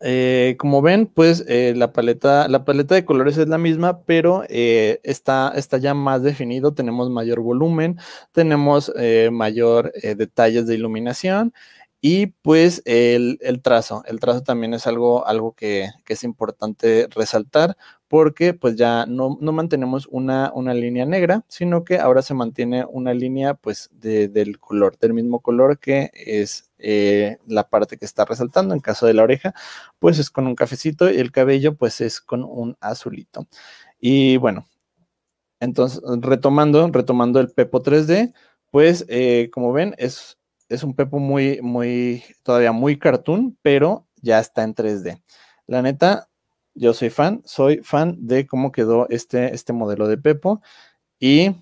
Eh, 0.03 0.55
como 0.57 0.81
ven, 0.81 1.05
pues 1.05 1.45
eh, 1.47 1.73
la, 1.75 1.93
paleta, 1.93 2.47
la 2.47 2.65
paleta 2.65 2.95
de 2.95 3.05
colores 3.05 3.37
es 3.37 3.47
la 3.47 3.57
misma, 3.57 4.01
pero 4.01 4.43
está, 4.49 5.53
está, 5.55 5.77
ya 5.77 5.93
más 5.93 6.23
definido, 6.23 6.73
tenemos 6.73 7.09
mayor 7.09 7.41
volumen, 7.41 7.97
tenemos 8.31 8.91
mayor 9.31 9.93
detalles 9.93 10.67
de 10.67 10.75
iluminación 10.75 11.53
y 12.01 12.27
pues 12.27 12.81
el, 12.85 13.37
trazo, 13.61 14.03
el 14.07 14.19
trazo 14.19 14.41
también 14.41 14.73
es 14.73 14.87
algo, 14.87 15.27
algo 15.27 15.53
que, 15.53 15.89
que, 16.03 16.13
es 16.13 16.23
importante 16.23 17.07
resaltar 17.11 17.77
porque 18.07 18.53
pues 18.53 18.75
ya 18.75 19.05
no, 19.05 19.37
mantenemos 19.39 20.07
una, 20.07 20.51
una, 20.53 20.73
línea 20.73 21.05
negra, 21.05 21.45
sino 21.47 21.85
que 21.85 21.99
ahora 21.99 22.23
se 22.23 22.33
mantiene 22.33 22.85
una 22.85 23.13
línea 23.13 23.53
pues 23.53 23.89
del 23.93 24.59
color, 24.59 24.97
del 24.97 25.13
mismo 25.13 25.39
color 25.41 25.79
que 25.79 26.11
es 26.13 26.70
eh, 26.81 27.37
la 27.47 27.69
parte 27.69 27.97
que 27.97 28.05
está 28.05 28.25
resaltando. 28.25 28.73
En 28.73 28.81
caso 28.81 29.05
de 29.05 29.13
la 29.13 29.23
oreja, 29.23 29.53
pues 29.99 30.19
es 30.19 30.29
con 30.29 30.47
un 30.47 30.55
cafecito 30.55 31.11
y 31.11 31.17
el 31.17 31.31
cabello 31.31 31.75
pues 31.75 32.01
es 32.01 32.21
con 32.21 32.43
un 32.43 32.77
azulito. 32.81 33.47
Y 33.99 34.37
bueno, 34.37 34.67
entonces 35.59 36.01
retomando, 36.21 36.87
retomando 36.91 37.39
el 37.39 37.51
Pepo 37.51 37.81
3D, 37.83 38.33
pues 38.71 39.05
eh, 39.09 39.49
como 39.53 39.73
ven 39.73 39.95
es, 39.97 40.39
es 40.69 40.83
un 40.83 40.95
Pepo 40.95 41.19
muy, 41.19 41.61
muy, 41.61 42.23
todavía 42.43 42.71
muy 42.71 42.97
cartoon, 42.97 43.57
pero 43.61 44.07
ya 44.21 44.39
está 44.39 44.63
en 44.63 44.75
3D. 44.75 45.21
La 45.67 45.81
neta, 45.81 46.29
yo 46.73 46.93
soy 46.93 47.09
fan, 47.09 47.41
soy 47.45 47.79
fan 47.83 48.17
de 48.27 48.47
cómo 48.47 48.71
quedó 48.71 49.07
este, 49.09 49.53
este 49.53 49.73
modelo 49.73 50.07
de 50.07 50.17
Pepo. 50.17 50.61
Y 51.19 51.55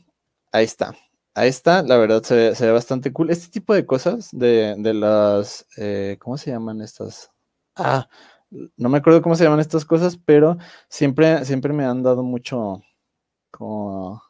ahí 0.51 0.65
está. 0.65 0.95
Ahí 1.39 1.47
está, 1.47 1.83
la 1.83 1.95
verdad 1.95 2.21
se 2.21 2.71
bastante 2.71 3.13
cool. 3.13 3.29
Este 3.29 3.47
tipo 3.47 3.73
de 3.73 3.85
cosas 3.85 4.27
de, 4.33 4.75
las, 4.93 5.65
eh, 5.77 6.17
¿cómo 6.19 6.37
se 6.37 6.51
llaman 6.51 6.81
estas? 6.81 7.31
Ah, 7.77 8.09
no 8.75 8.89
me 8.89 8.97
acuerdo 8.97 9.21
cómo 9.21 9.35
se 9.35 9.45
llaman 9.45 9.61
estas 9.61 9.85
cosas, 9.85 10.17
pero 10.17 10.57
siempre, 10.89 11.45
siempre 11.45 11.71
me 11.71 11.85
han 11.85 12.03
dado 12.03 12.23
mucho 12.23 12.81
como 13.51 14.21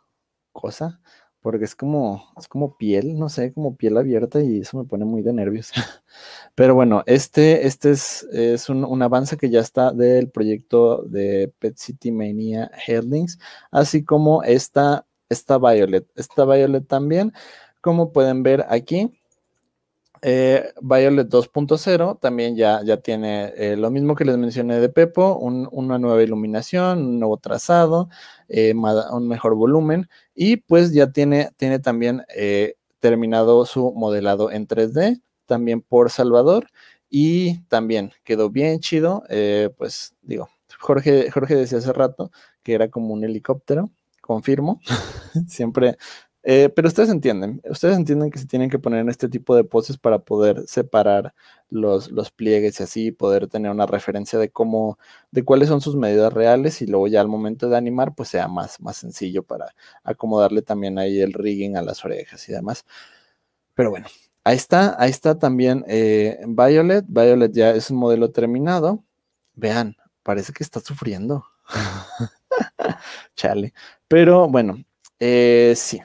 cosa 0.52 1.02
porque 1.42 1.66
es 1.66 1.76
como, 1.76 2.24
es 2.38 2.48
como 2.48 2.78
piel, 2.78 3.18
no 3.18 3.30
sé, 3.30 3.54
como 3.54 3.76
piel 3.76 3.98
abierta 3.98 4.42
y 4.44 4.60
eso 4.60 4.78
me 4.78 4.86
pone 4.86 5.06
muy 5.06 5.22
de 5.22 5.34
nervios. 5.34 5.72
Pero 6.56 6.76
bueno, 6.76 7.04
este, 7.06 7.66
este 7.66 7.92
es, 7.92 8.24
es 8.32 8.70
un, 8.70 9.02
avance 9.02 9.38
que 9.38 9.50
ya 9.50 9.62
está 9.62 9.92
del 9.94 10.30
proyecto 10.30 11.04
de 11.04 11.54
Pet 11.60 11.78
City 11.78 12.12
Mania 12.12 12.70
Headlings, 12.86 13.40
así 13.72 14.04
como 14.04 14.44
esta, 14.44 15.08
esta 15.30 15.58
Violet. 15.58 16.08
Esta 16.16 16.46
Violet 16.46 16.88
también, 16.88 17.34
como 17.82 18.12
pueden 18.12 18.44
ver 18.44 18.66
aquí, 18.70 19.12
eh, 20.22 20.74
Violet 20.82 21.30
2.0 21.30 22.20
también 22.20 22.56
ya, 22.58 22.82
ya 22.84 22.98
tiene 22.98 23.54
eh, 23.56 23.78
lo 23.78 23.90
mismo 23.90 24.16
que 24.16 24.26
les 24.26 24.38
mencioné 24.38 24.80
de 24.80 24.90
Pepo, 24.90 25.36
una 25.38 25.98
nueva 25.98 26.22
iluminación, 26.22 27.00
un 27.00 27.20
nuevo 27.20 27.38
trazado, 27.38 28.10
eh, 28.50 28.74
un 28.74 29.28
mejor 29.28 29.56
volumen. 29.56 30.10
Y 30.36 30.58
pues 30.58 30.92
ya 30.94 31.12
tiene, 31.12 31.52
tiene 31.58 31.80
también 31.80 32.24
terminado 33.00 33.66
su 33.66 33.94
modelado 33.94 34.52
en 34.52 34.68
3D, 34.68 35.22
también 35.46 35.82
por 35.82 36.10
Salvador. 36.12 36.68
Y 37.10 37.60
también 37.70 38.12
quedó 38.24 38.50
bien 38.50 38.80
chido, 38.80 39.24
pues 39.78 40.16
digo, 40.22 40.50
Jorge, 40.80 41.32
Jorge 41.32 41.56
decía 41.56 41.80
hace 41.80 41.94
rato 41.94 42.32
que 42.62 42.74
era 42.74 42.90
como 42.90 43.14
un 43.14 43.24
helicóptero, 43.24 43.90
confirmo, 44.30 44.80
siempre 45.48 45.98
eh, 46.44 46.70
pero 46.70 46.88
ustedes 46.88 47.10
entienden, 47.10 47.62
ustedes 47.70 47.98
entienden 47.98 48.32
que 48.32 48.40
se 48.40 48.48
tienen 48.48 48.70
que 48.70 48.80
poner 48.80 49.02
en 49.02 49.10
este 49.10 49.28
tipo 49.28 49.56
de 49.58 49.66
poses 49.66 49.98
para 49.98 50.20
poder 50.20 50.64
separar 50.68 51.34
los, 51.70 52.12
los 52.12 52.32
pliegues 52.32 52.80
y 52.80 52.84
así 52.84 53.12
poder 53.12 53.48
tener 53.50 53.72
una 53.72 53.86
referencia 53.86 54.40
de 54.40 54.50
cómo, 54.50 54.98
de 55.32 55.44
cuáles 55.44 55.68
son 55.68 55.82
sus 55.82 55.96
medidas 55.98 56.32
reales 56.32 56.82
y 56.82 56.88
luego 56.88 57.08
ya 57.08 57.20
al 57.22 57.28
momento 57.28 57.68
de 57.70 57.76
animar 57.78 58.16
pues 58.16 58.30
sea 58.30 58.48
más, 58.48 58.80
más 58.80 58.98
sencillo 58.98 59.44
para 59.44 59.76
acomodarle 60.04 60.62
también 60.62 60.98
ahí 60.98 61.20
el 61.20 61.34
rigging 61.34 61.76
a 61.78 61.82
las 61.82 62.06
orejas 62.06 62.48
y 62.48 62.54
demás. 62.54 62.86
Pero 63.76 63.90
bueno, 63.92 64.08
ahí 64.44 64.56
está, 64.58 64.96
ahí 65.02 65.12
está 65.12 65.40
también 65.40 65.84
eh, 65.88 66.40
Violet. 66.48 67.06
Violet 67.08 67.52
ya 67.54 67.72
es 67.72 67.92
un 67.92 67.98
modelo 67.98 68.32
terminado. 68.32 69.04
Vean, 69.56 69.98
parece 70.24 70.54
que 70.54 70.64
está 70.64 70.80
sufriendo. 70.80 71.46
Chale. 73.36 73.74
Pero 74.08 74.48
bueno, 74.48 74.84
eh, 75.20 75.74
sí, 75.76 76.00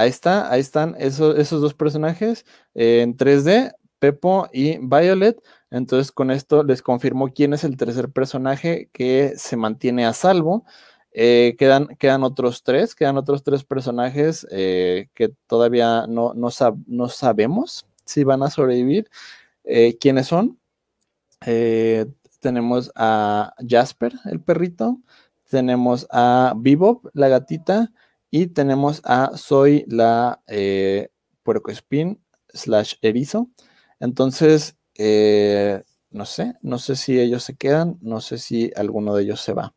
Ahí 0.00 0.10
está, 0.10 0.52
ahí 0.52 0.60
están 0.60 0.94
esos, 1.00 1.36
esos 1.38 1.60
dos 1.60 1.74
personajes 1.74 2.46
eh, 2.74 3.00
en 3.02 3.16
3D, 3.16 3.74
Pepo 3.98 4.48
y 4.52 4.78
Violet. 4.78 5.42
Entonces 5.70 6.12
con 6.12 6.30
esto 6.30 6.62
les 6.62 6.82
confirmo 6.82 7.32
quién 7.34 7.52
es 7.52 7.64
el 7.64 7.76
tercer 7.76 8.08
personaje 8.10 8.90
que 8.92 9.32
se 9.36 9.56
mantiene 9.56 10.06
a 10.06 10.12
salvo. 10.12 10.64
Eh, 11.10 11.56
quedan, 11.58 11.88
quedan 11.98 12.22
otros 12.22 12.62
tres, 12.62 12.94
quedan 12.94 13.16
otros 13.16 13.42
tres 13.42 13.64
personajes 13.64 14.46
que 14.48 15.32
todavía 15.48 16.06
no, 16.06 16.32
no, 16.32 17.08
sabemos 17.08 17.84
si 18.04 18.22
van 18.22 18.44
a 18.44 18.50
sobrevivir. 18.50 19.10
¿Quiénes 20.00 20.28
son? 20.28 20.60
tenemos 22.40 22.92
a 22.94 23.52
Jasper, 23.66 24.12
el 24.26 24.40
perrito. 24.40 25.00
Tenemos 25.48 26.06
a 26.10 26.54
Bebop, 26.56 27.06
la 27.14 27.28
gatita 27.28 27.90
y 28.30 28.48
tenemos 28.48 29.00
a 29.04 29.36
Soy 29.36 29.84
la 29.88 30.42
eh, 30.46 31.08
Spin 31.68 32.20
slash 32.48 32.94
erizo. 33.00 33.48
Entonces, 34.00 34.76
eh, 34.96 35.82
no 36.10 36.24
sé, 36.26 36.54
no 36.62 36.78
sé 36.78 36.96
si 36.96 37.18
ellos 37.18 37.44
se 37.44 37.56
quedan, 37.56 37.98
no 38.00 38.20
sé 38.20 38.38
si 38.38 38.70
alguno 38.76 39.14
de 39.14 39.24
ellos 39.24 39.40
se 39.40 39.54
va. 39.54 39.74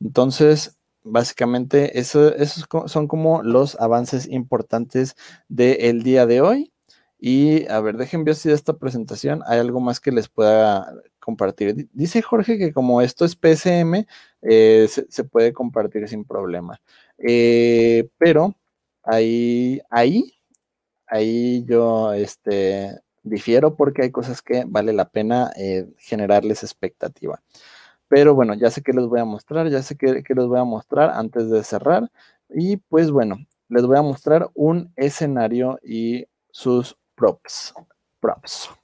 Entonces, 0.00 0.78
básicamente, 1.04 1.98
eso, 1.98 2.34
esos 2.34 2.66
son 2.86 3.08
como 3.08 3.42
los 3.42 3.78
avances 3.80 4.26
importantes 4.28 5.16
del 5.48 6.02
día 6.02 6.26
de 6.26 6.40
hoy. 6.40 6.72
Y 7.18 7.68
a 7.68 7.80
ver, 7.80 7.96
déjenme 7.98 8.24
ver 8.24 8.34
si 8.36 8.48
de 8.48 8.54
esta 8.54 8.78
presentación 8.78 9.42
hay 9.46 9.60
algo 9.60 9.80
más 9.80 10.00
que 10.00 10.10
les 10.12 10.28
pueda 10.28 10.92
compartir. 11.22 11.88
Dice 11.92 12.20
Jorge 12.22 12.58
que 12.58 12.72
como 12.72 13.00
esto 13.00 13.24
es 13.24 13.36
PSM, 13.36 14.06
eh, 14.42 14.88
se, 14.88 15.24
puede 15.24 15.52
compartir 15.52 16.08
sin 16.08 16.24
problema. 16.24 16.80
Eh, 17.18 18.08
pero 18.18 18.54
ahí, 19.02 19.80
ahí, 19.90 20.34
ahí 21.06 21.64
yo 21.64 22.12
este, 22.12 23.00
difiero 23.22 23.76
porque 23.76 24.02
hay 24.02 24.10
cosas 24.10 24.42
que 24.42 24.64
vale 24.66 24.92
la 24.92 25.08
pena 25.08 25.52
eh, 25.56 25.86
generarles 25.98 26.62
expectativa. 26.62 27.40
Pero 28.08 28.34
bueno, 28.34 28.54
ya 28.54 28.70
sé 28.70 28.82
que 28.82 28.92
les 28.92 29.06
voy 29.06 29.20
a 29.20 29.24
mostrar, 29.24 29.68
ya 29.70 29.82
sé 29.82 29.96
que, 29.96 30.22
que 30.22 30.34
les 30.34 30.46
voy 30.46 30.58
a 30.58 30.64
mostrar 30.64 31.10
antes 31.10 31.50
de 31.50 31.64
cerrar. 31.64 32.10
Y 32.50 32.76
pues 32.76 33.10
bueno, 33.10 33.38
les 33.68 33.86
voy 33.86 33.96
a 33.96 34.02
mostrar 34.02 34.50
un 34.54 34.92
escenario 34.96 35.78
y 35.82 36.26
sus 36.50 36.96
props. 37.14 37.74
Props. 38.20 38.81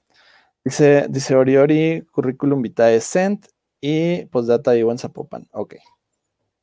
Dice, 0.69 1.07
dice 1.09 1.33
Oriori, 1.33 2.03
currículum 2.11 2.61
vitae 2.61 3.01
sent 3.01 3.47
y 3.81 4.25
postdata 4.25 4.77
y 4.77 4.83
Zapopan. 4.99 5.47
Ok. 5.51 5.77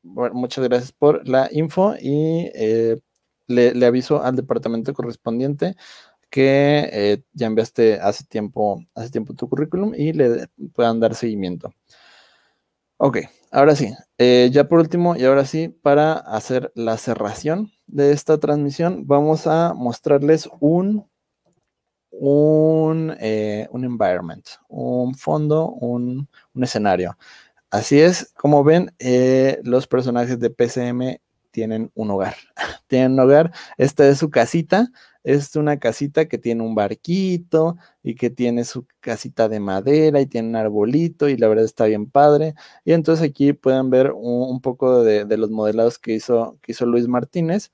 Muchas 0.01 0.63
gracias 0.63 0.93
por 0.93 1.27
la 1.27 1.49
info 1.51 1.93
y 1.99 2.49
eh, 2.55 3.01
le, 3.47 3.85
aviso 3.85 4.23
al 4.23 4.37
departamento 4.37 4.93
correspondiente 4.93 5.75
que 6.29 6.87
eh, 6.89 7.23
ya 7.33 7.47
enviaste 7.47 7.99
hace 7.99 8.23
tiempo, 8.23 8.81
hace 8.95 9.09
tiempo 9.09 9.33
tu 9.33 9.49
currículum 9.49 9.93
y 9.93 10.13
le 10.13 10.47
puedan 10.73 11.01
dar 11.01 11.13
seguimiento. 11.13 11.73
Ok, 12.95 13.17
ahora 13.51 13.75
sí, 13.75 13.93
eh, 14.17 14.49
ya 14.53 14.69
por 14.69 14.79
último 14.79 15.17
y 15.17 15.25
ahora 15.25 15.43
sí, 15.43 15.67
para 15.67 16.13
hacer 16.13 16.71
la 16.75 16.95
cerración 16.95 17.73
de 17.87 18.13
esta 18.13 18.37
transmisión, 18.37 19.05
vamos 19.05 19.47
a 19.47 19.73
mostrarles 19.73 20.49
un, 20.61 21.09
un, 22.19 23.15
eh, 23.19 23.67
un 23.71 23.83
environment, 23.85 24.45
un 24.69 25.15
fondo, 25.15 25.69
un, 25.69 26.27
un, 26.53 26.63
escenario. 26.63 27.17
Así 27.69 27.99
es, 27.99 28.33
como 28.35 28.63
ven, 28.63 28.93
eh, 28.99 29.59
los 29.63 29.87
personajes 29.87 30.39
de 30.39 30.49
PCM 30.49 31.19
tienen 31.51 31.91
un 31.95 32.11
hogar. 32.11 32.35
tienen 32.87 33.13
un 33.13 33.19
hogar, 33.21 33.51
esta 33.77 34.07
es 34.07 34.19
su 34.19 34.29
casita, 34.29 34.89
es 35.23 35.55
una 35.55 35.77
casita 35.77 36.27
que 36.27 36.37
tiene 36.37 36.63
un 36.63 36.75
barquito 36.75 37.77
y 38.01 38.15
que 38.15 38.29
tiene 38.29 38.63
su 38.63 38.85
casita 39.01 39.49
de 39.49 39.59
madera 39.59 40.21
y 40.21 40.25
tiene 40.27 40.49
un 40.49 40.55
arbolito 40.55 41.27
y 41.29 41.37
la 41.37 41.47
verdad 41.49 41.65
está 41.65 41.85
bien 41.85 42.09
padre. 42.09 42.55
Y 42.85 42.93
entonces 42.93 43.29
aquí 43.29 43.53
pueden 43.53 43.89
ver 43.89 44.13
un, 44.15 44.61
poco 44.61 45.03
de, 45.03 45.25
los 45.37 45.49
modelados 45.51 45.99
que 45.99 46.13
hizo, 46.13 46.57
que 46.61 46.71
hizo 46.71 46.85
Luis 46.85 47.07
Martínez 47.07 47.71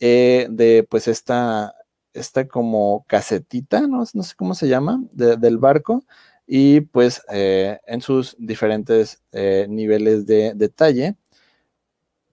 eh, 0.00 0.46
de 0.50 0.86
pues 0.88 1.08
esta, 1.08 1.74
esta 2.14 2.48
como 2.48 3.04
casetita, 3.08 3.82
no, 3.86 4.04
no 4.14 4.22
sé 4.22 4.34
cómo 4.36 4.54
se 4.54 4.68
llama, 4.68 5.02
del 5.12 5.58
barco 5.58 6.04
y 6.46 6.82
pues 6.82 7.22
eh, 7.30 7.80
en 7.86 8.00
sus 8.00 8.36
diferentes 8.38 9.22
eh, 9.32 9.66
niveles 9.68 10.26
de 10.26 10.54
detalle. 10.54 11.16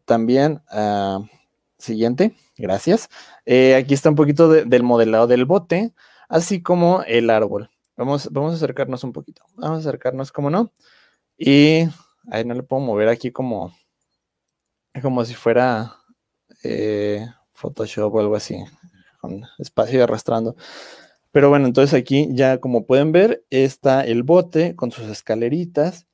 También, 0.06 0.62
ah, 0.70 1.22
siguiente, 1.78 2.36
gracias. 2.58 3.10
Eh, 3.46 3.76
aquí 3.76 3.94
está 3.94 4.10
un 4.10 4.16
poquito 4.16 4.50
del 4.50 4.84
modelado 4.84 5.28
del 5.28 5.46
bote, 5.46 5.94
así 6.28 6.62
como 6.62 7.04
el 7.04 7.30
árbol. 7.30 7.70
Vamos, 7.96 8.30
vamos 8.32 8.54
a 8.54 8.56
acercarnos 8.56 9.04
un 9.04 9.14
poquito. 9.14 9.44
Vamos 9.56 9.78
a 9.78 9.90
acercarnos, 9.90 10.32
como 10.32 10.50
no. 10.50 10.72
Y 11.38 11.88
ahí 12.30 12.46
no 12.46 12.54
le 12.54 12.64
puedo 12.64 12.82
mover 12.82 13.10
aquí 13.10 13.32
como, 13.32 13.74
como 15.02 15.24
si 15.26 15.34
fuera 15.34 15.98
Photoshop 17.54 18.14
o 18.14 18.20
algo 18.20 18.36
así, 18.36 18.58
con 19.22 19.44
espacio 19.60 20.04
arrastrando. 20.04 20.56
Pero 21.32 21.50
bueno, 21.50 21.68
entonces 21.68 21.98
aquí 21.98 22.28
ya 22.32 22.60
como 22.60 22.86
pueden 22.86 23.12
ver 23.14 23.46
está 23.50 24.06
el 24.06 24.24
bote 24.24 24.76
con 24.76 24.92
sus 24.92 25.08
escaleritas 25.08 26.08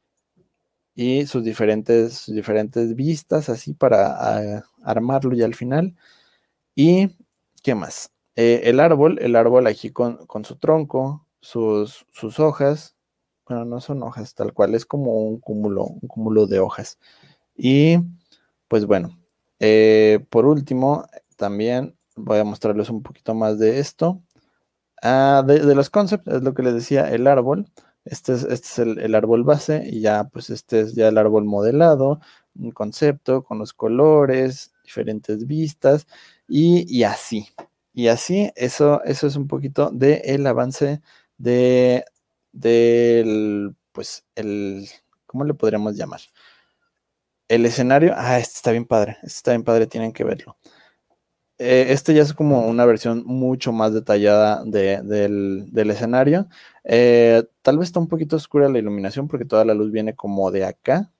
y 0.93 1.26
sus 1.28 1.43
diferentes, 1.43 2.26
diferentes 2.28 2.96
vistas 2.96 3.50
así 3.50 3.74
para 3.74 4.15
ah, 4.20 4.63
armarlo 4.84 5.36
ya 5.36 5.46
al 5.46 5.56
final. 5.56 5.96
Y, 6.76 7.10
¿qué 7.63 7.76
más? 7.76 8.12
Eh, 8.36 8.62
el 8.65 8.80
árbol, 8.80 9.17
el 9.22 9.36
árbol 9.36 9.67
aquí 9.67 9.91
con, 9.91 10.28
su 10.46 10.56
tronco, 10.58 11.26
sus, 11.41 12.06
sus, 12.12 12.39
hojas, 12.39 12.96
bueno, 13.48 13.65
no 13.65 13.82
son 13.82 14.04
hojas 14.04 14.36
tal 14.36 14.54
cual, 14.54 14.76
es 14.76 14.86
como 14.86 15.28
un 15.28 15.39
cúmulo, 15.39 15.86
un 15.86 16.08
cúmulo 16.08 16.46
de 16.48 16.60
hojas. 16.60 17.00
Y, 17.56 17.98
pues 18.67 18.86
bueno, 18.86 19.17
eh, 19.60 20.20
por 20.30 20.46
último, 20.46 21.06
también 21.36 21.97
voy 22.18 22.40
a 22.40 22.44
mostrarles 22.44 22.90
un 22.90 23.04
poquito 23.04 23.34
más 23.36 23.60
de 23.60 23.80
esto. 23.80 24.22
Ah, 25.02 25.44
de, 25.46 25.60
de, 25.60 25.76
los 25.76 25.90
concepts, 25.90 26.28
es 26.28 26.44
lo 26.44 26.54
que 26.54 26.64
les 26.64 26.74
decía, 26.74 27.12
el 27.12 27.28
árbol. 27.28 27.68
Este 28.10 28.34
es, 28.34 28.44
este 28.44 28.84
el, 28.84 29.16
árbol 29.16 29.44
base 29.44 29.84
y 29.86 30.00
ya 30.02 30.26
pues 30.26 30.50
este 30.50 30.82
es 30.82 30.96
ya 30.96 31.10
el 31.10 31.18
árbol 31.18 31.44
modelado, 31.46 32.22
un 32.56 32.72
concepto 32.72 33.44
con 33.44 33.60
los 33.60 33.74
colores, 33.74 34.74
diferentes 34.84 35.46
vistas 35.48 36.08
y, 36.48 37.04
así. 37.04 37.48
Y 37.94 38.08
así, 38.08 38.52
eso, 38.56 39.04
eso 39.04 39.28
es 39.28 39.36
un 39.36 39.48
poquito 39.48 39.90
del 39.92 40.22
el 40.24 40.48
avance 40.48 41.02
de, 41.38 42.06
del, 42.54 43.76
pues, 43.92 44.26
el, 44.36 44.88
¿cómo 45.26 45.44
le 45.44 45.54
podríamos 45.54 45.96
llamar? 45.98 46.22
El 47.50 47.66
escenario, 47.66 48.14
ah, 48.16 48.40
este 48.40 48.56
está 48.56 48.72
bien 48.72 48.86
padre, 48.86 49.18
este 49.24 49.28
está 49.28 49.52
bien 49.52 49.64
padre, 49.64 49.88
tienen 49.88 50.14
que 50.14 50.24
verlo. 50.24 50.58
Eh, 51.60 51.88
este 51.89 52.13
ya 52.13 52.22
es 52.22 52.34
como 52.34 52.67
una 52.67 52.86
versión 52.86 53.24
mucho 53.26 53.72
más 53.72 53.93
detallada 53.93 54.63
del, 54.63 55.72
escenario. 55.74 56.48
Eh, 56.84 57.43
tal 57.63 57.80
vez 57.80 57.88
está 57.88 58.00
un 58.00 58.08
poquito 58.08 58.36
oscura 58.36 58.70
la 58.70 58.78
iluminación 58.78 59.28
porque 59.28 59.46
toda 59.46 59.65
la 59.65 59.74
luz 59.74 59.91
viene 59.91 60.15
como 60.15 60.52
de 60.52 60.65
acá. 60.65 61.12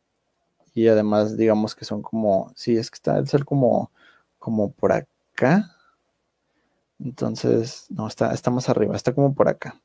Y 0.74 0.88
además, 0.88 1.38
digamos 1.38 1.76
que 1.76 1.86
son 1.86 2.04
como, 2.04 2.52
sí, 2.56 2.78
es 2.78 2.92
que 2.92 2.96
está 2.96 3.18
el 3.18 3.28
ser 3.28 3.46
como, 3.46 3.92
como 4.38 4.72
por 4.72 4.92
acá. 4.92 5.72
Entonces, 7.00 7.88
no, 7.90 8.08
está, 8.08 8.34
está 8.34 8.52
más 8.52 8.70
arriba, 8.70 8.96
está 8.96 9.14
como 9.14 9.34
por 9.34 9.50
acá. 9.50 9.82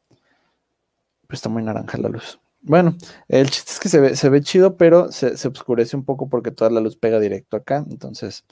Pero 1.26 1.34
está 1.36 1.48
muy 1.48 1.62
naranja 1.62 1.96
la 1.98 2.10
luz. 2.10 2.38
Bueno, 2.60 2.94
el 3.28 3.50
chiste 3.50 3.72
es 3.72 3.80
que 3.80 3.88
se 3.88 4.00
ve, 4.00 4.16
se 4.16 4.28
ve 4.28 4.42
chido, 4.42 4.76
pero 4.76 5.10
se, 5.12 5.36
se, 5.36 5.48
oscurece 5.48 5.96
un 5.96 6.04
poco 6.04 6.28
porque 6.28 6.50
toda 6.50 6.70
la 6.70 6.80
luz 6.80 6.96
pega 6.96 7.18
directo 7.20 7.56
acá. 7.56 7.84
Entonces, 7.90 8.44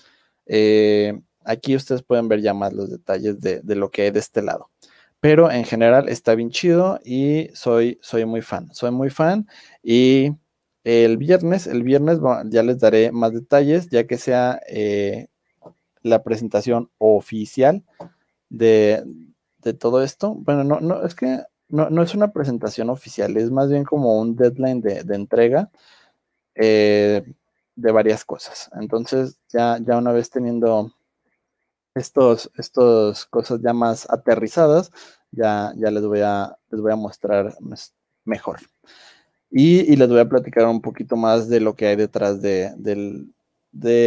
eh, 0.47 1.21
Aquí 1.45 1.75
ustedes 1.75 2.03
pueden 2.03 2.29
ver 2.29 2.41
ya 2.41 2.55
más 2.55 2.73
los 2.73 2.91
detalles 2.91 3.41
de, 3.41 3.63
lo 3.65 3.91
que 3.91 4.03
hay 4.03 4.11
de 4.11 4.21
este 4.21 4.43
lado. 4.43 4.71
Pero 5.21 5.51
en 5.51 5.65
general 5.65 6.09
está 6.09 6.35
bien 6.35 6.51
chido 6.51 7.01
y 7.05 7.51
soy, 7.55 7.99
soy 8.03 8.25
muy 8.25 8.43
fan. 8.43 8.73
Soy 8.73 8.91
muy 8.91 9.11
fan 9.11 9.47
y 9.83 10.33
el 10.85 11.19
viernes, 11.19 11.67
el 11.67 11.83
viernes 11.83 12.19
ya 12.47 12.63
les 12.63 12.79
daré 12.81 13.13
más 13.13 13.33
detalles 13.33 13.89
ya 13.91 14.07
que 14.07 14.17
sea 14.17 14.61
eh, 14.67 15.29
la 16.03 16.23
presentación 16.23 16.91
oficial 16.99 17.85
de, 18.49 19.05
todo 19.79 20.03
esto. 20.03 20.35
Bueno, 20.35 20.65
no, 20.65 20.81
no, 20.81 21.05
es 21.05 21.15
que 21.15 21.41
no, 21.69 22.03
es 22.03 22.15
una 22.15 22.33
presentación 22.33 22.91
oficial, 22.91 23.37
es 23.37 23.51
más 23.51 23.71
bien 23.71 23.85
como 23.85 24.19
un 24.21 24.37
deadline 24.37 24.81
de, 24.81 25.05
entrega 25.15 25.71
eh, 26.55 27.23
de 27.77 27.93
varias 27.93 28.25
cosas. 28.25 28.71
Entonces, 28.75 29.39
ya, 29.49 29.79
ya 29.81 29.99
una 29.99 30.13
vez 30.13 30.31
teniendo 30.31 30.93
estos, 32.01 32.51
estos 32.57 33.27
cosas 33.27 33.61
ya 33.63 33.73
más 33.73 34.09
aterrizadas, 34.11 34.91
ya, 35.31 35.73
ya 35.77 35.91
les, 35.91 36.05
voy 36.05 36.21
a, 36.21 36.57
les 36.71 36.81
voy 36.81 36.93
a 36.93 36.97
mostrar 36.97 37.55
mejor. 38.25 38.61
Y, 39.51 39.97
les 39.97 40.09
voy 40.09 40.21
a 40.21 40.29
platicar 40.29 40.67
un 40.67 40.81
poquito 40.81 41.17
más 41.17 41.49
de 41.49 41.61
lo 41.61 41.75
que 41.75 41.87
hay 41.89 41.97
detrás 41.97 42.41
de, 42.41 42.73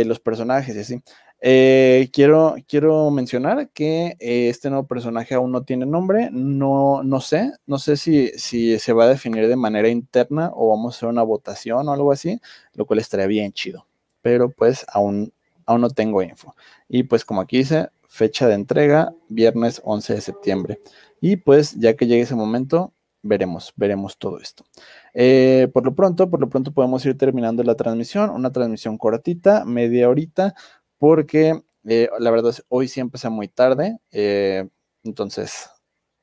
los 0.06 0.20
personajes 0.20 0.76
y 0.76 0.80
así. 0.80 1.02
Eh, 1.46 2.10
quiero, 2.14 2.56
quiero 2.68 3.12
mencionar 3.12 3.70
que 3.72 4.16
eh, 4.20 4.48
este 4.48 4.70
nuevo 4.70 4.88
personaje 4.88 5.36
aún 5.36 5.52
no 5.52 5.64
tiene 5.64 5.86
nombre, 5.86 6.30
no, 6.32 7.04
no 7.04 7.20
sé, 7.20 7.52
no 7.66 7.80
sé 7.80 7.98
si, 7.98 8.30
si 8.38 8.80
se 8.80 8.94
va 8.94 9.04
a 9.04 9.10
definir 9.10 9.50
de 9.50 9.58
manera 9.58 9.90
interna 9.90 10.52
o 10.56 10.70
vamos 10.70 10.96
a 10.96 10.98
hacer 10.98 11.10
una 11.10 11.24
votación 11.24 11.90
o 11.90 11.92
algo 11.92 12.14
así, 12.14 12.40
lo 12.76 12.86
cual 12.86 13.00
estaría 13.00 13.28
bien 13.28 13.52
chido, 13.52 13.86
pero 14.22 14.50
pues 14.52 14.86
aún, 14.88 15.34
aún 15.66 15.82
no 15.82 15.90
tengo 15.90 16.22
info. 16.22 16.56
Y 16.88 17.04
pues 17.04 17.26
como 17.26 17.42
aquí 17.42 17.58
dice, 17.58 17.90
fecha 18.08 18.48
de 18.48 18.56
entrega, 18.56 19.14
viernes 19.30 19.82
11 19.84 20.16
de 20.16 20.22
septiembre. 20.22 20.80
Y 21.22 21.38
pues 21.38 21.76
ya 21.80 21.96
que 21.96 22.06
llegue 22.08 22.22
ese 22.22 22.36
momento, 22.36 22.94
veremos, 23.24 23.74
veremos 23.76 24.18
todo 24.18 24.40
esto. 24.40 24.66
Eh, 25.14 25.70
por 25.74 25.86
lo 25.86 25.96
pronto, 25.96 26.30
por 26.30 26.40
lo 26.40 26.50
pronto 26.50 26.74
podemos 26.74 27.06
ir 27.06 27.18
terminando 27.18 27.64
la 27.64 27.76
transmisión, 27.76 28.30
una 28.30 28.52
transmisión 28.52 28.98
cortita, 28.98 29.66
media 29.66 30.10
horita, 30.10 30.54
porque 30.98 31.64
eh, 31.86 32.10
la 32.20 32.32
verdad 32.32 32.54
hoy 32.70 32.88
sí 32.88 33.00
empecé 33.00 33.30
muy 33.30 33.48
tarde, 33.48 33.98
eh, 34.12 34.68
entonces 35.04 35.70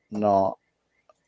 no, 0.09 0.59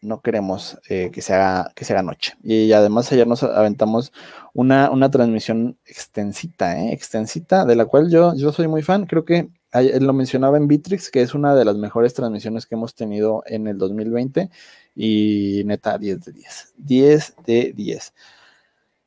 no 0.04 0.22
queremos 0.22 0.78
eh, 0.90 1.10
que, 1.12 1.22
se 1.22 1.34
haga, 1.34 1.72
que 1.76 2.04
noche. 2.04 2.36
Y 2.44 2.72
además 2.74 3.12
ayer 3.12 3.28
nos 3.28 3.44
aventamos 3.44 4.14
una, 4.54 4.92
una 4.92 5.10
transmisión 5.10 5.78
extensita, 5.86 6.80
¿eh? 6.80 6.94
extensita, 6.94 7.66
de 7.66 7.76
la 7.76 7.86
cual 7.86 8.10
yo, 8.10 8.36
yo 8.36 8.52
soy 8.52 8.68
muy 8.68 8.84
fan. 8.84 9.06
Creo 9.06 9.26
que 9.26 9.50
lo 9.74 10.14
mencionaba 10.14 10.58
en 10.58 10.68
Bitrix, 10.68 11.10
que 11.10 11.22
es 11.22 11.34
una 11.34 11.56
de 11.56 11.66
las 11.66 11.78
mejores 11.78 12.14
transmisiones 12.14 12.66
que 12.66 12.76
hemos 12.76 12.96
tenido 12.96 13.44
en 13.46 13.68
el 13.68 13.78
2020. 13.78 14.50
Y 14.96 15.64
neta, 15.66 15.98
10 15.98 16.26
de 16.26 16.32
10. 16.32 16.74
10 16.78 17.36
de 17.46 17.74
10. 17.76 18.14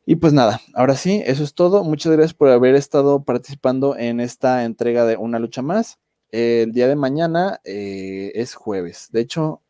Y 0.08 0.16
pues 0.16 0.32
nada, 0.32 0.60
ahora 0.74 0.94
sí, 0.94 1.22
eso 1.26 1.42
es 1.42 1.54
todo. 1.54 1.82
Muchas 1.82 2.12
gracias 2.12 2.34
por 2.34 2.48
haber 2.48 2.76
estado 2.76 3.24
participando 3.24 3.96
en 3.96 4.20
esta 4.20 4.64
entrega 4.64 5.04
de 5.04 5.16
Una 5.16 5.40
Lucha 5.40 5.62
Más. 5.62 5.98
el 6.30 6.72
día 6.72 6.88
de 6.88 6.96
mañana 6.96 7.60
eh, 7.64 8.32
es 8.34 8.54
jueves. 8.54 9.08
De 9.10 9.20
hecho, 9.20 9.62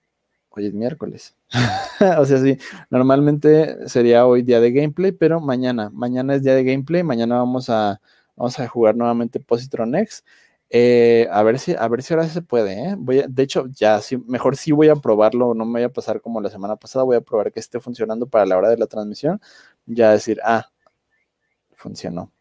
hoy 0.57 0.67
es 0.67 0.75
miércoles. 0.75 1.37
o 2.19 2.25
sea, 2.25 2.39
sí, 2.39 2.59
normalmente 2.91 3.89
sería 3.89 4.27
hoy 4.27 4.43
día 4.43 4.61
de 4.61 4.73
gameplay, 4.73 5.13
pero 5.13 5.41
mañana, 5.41 5.91
mañana 5.93 6.35
es 6.35 6.43
día 6.43 6.55
de 6.55 6.65
gameplay, 6.65 7.03
mañana 7.03 7.37
vamos 7.37 7.71
a, 7.71 8.01
vamos 8.37 8.59
a 8.59 8.69
jugar 8.69 8.97
nuevamente 8.97 9.41
Positron 9.41 9.95
X. 9.95 10.25
Eh, 10.71 11.29
a 11.31 11.43
ver 11.45 11.59
si, 11.61 11.75
a 11.75 11.87
ver 11.89 12.03
si 12.03 12.13
ahora 12.15 12.27
se 12.29 12.43
puede, 12.43 12.73
¿eh? 12.91 12.95
Voy 12.99 13.25
de 13.29 13.43
hecho, 13.43 13.67
ya 13.69 14.01
sí, 14.01 14.17
mejor 14.27 14.57
sí 14.57 14.73
voy 14.73 14.89
a 14.89 14.97
probarlo, 14.97 15.55
no 15.55 15.65
me 15.65 15.81
voy 15.81 15.83
a 15.85 15.93
pasar 15.93 16.21
como 16.21 16.41
la 16.41 16.51
semana 16.51 16.77
pasada, 16.77 17.05
voy 17.05 17.17
a 17.17 17.21
probar 17.21 17.53
que 17.53 17.61
esté 17.61 17.79
funcionando 17.81 18.27
para 18.27 18.47
la 18.47 18.57
hora 18.57 18.71
de 18.71 18.77
la 18.79 18.87
transmisión, 18.87 19.41
ya 19.87 20.11
decir, 20.11 20.41
ah, 20.45 20.67
funcionó. 21.77 22.33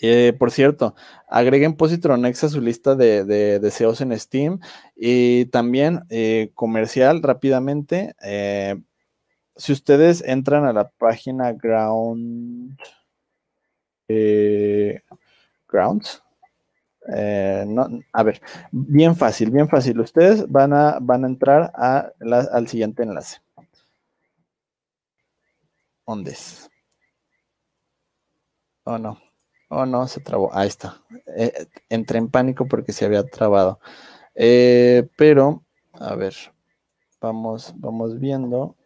Eh, 0.00 0.32
por 0.38 0.52
cierto, 0.52 0.94
agreguen 1.28 1.76
Positronex 1.76 2.44
a 2.44 2.48
su 2.48 2.60
lista 2.60 2.94
de, 2.94 3.24
deseos 3.58 4.00
en 4.00 4.16
Steam 4.18 4.60
y 4.94 5.46
también 5.46 6.04
eh, 6.08 6.52
comercial 6.54 7.22
rápidamente. 7.22 8.14
Eh, 8.22 8.80
si 9.56 9.72
ustedes 9.72 10.22
entran 10.24 10.64
a 10.66 10.72
la 10.72 10.88
página 10.88 11.52
Ground, 11.52 12.78
Grounds, 15.68 16.22
a 18.12 18.22
ver, 18.22 18.40
bien 18.70 19.16
fácil, 19.16 19.50
bien 19.50 19.68
fácil. 19.68 19.98
Ustedes 20.00 20.48
van 20.48 20.72
a, 20.72 20.98
van 21.00 21.24
a 21.24 21.28
entrar 21.28 21.72
al 21.74 22.68
siguiente 22.68 23.02
enlace. 23.02 23.38
¿Dónde 26.06 26.30
es? 26.30 26.70
Oh, 28.84 28.96
no. 28.96 29.27
Oh, 29.68 29.84
no, 29.84 30.08
se 30.08 30.20
trabó. 30.20 30.50
Ahí 30.54 30.68
está. 30.68 31.02
Eh, 31.36 31.66
entré 31.90 32.18
en 32.18 32.28
pánico 32.28 32.66
porque 32.66 32.92
se 32.92 33.04
había 33.04 33.22
trabado. 33.24 33.80
Eh, 34.34 35.08
pero, 35.16 35.62
a 35.92 36.14
ver, 36.14 36.34
vamos, 37.20 37.74
vamos 37.76 38.18
viendo. 38.18 38.76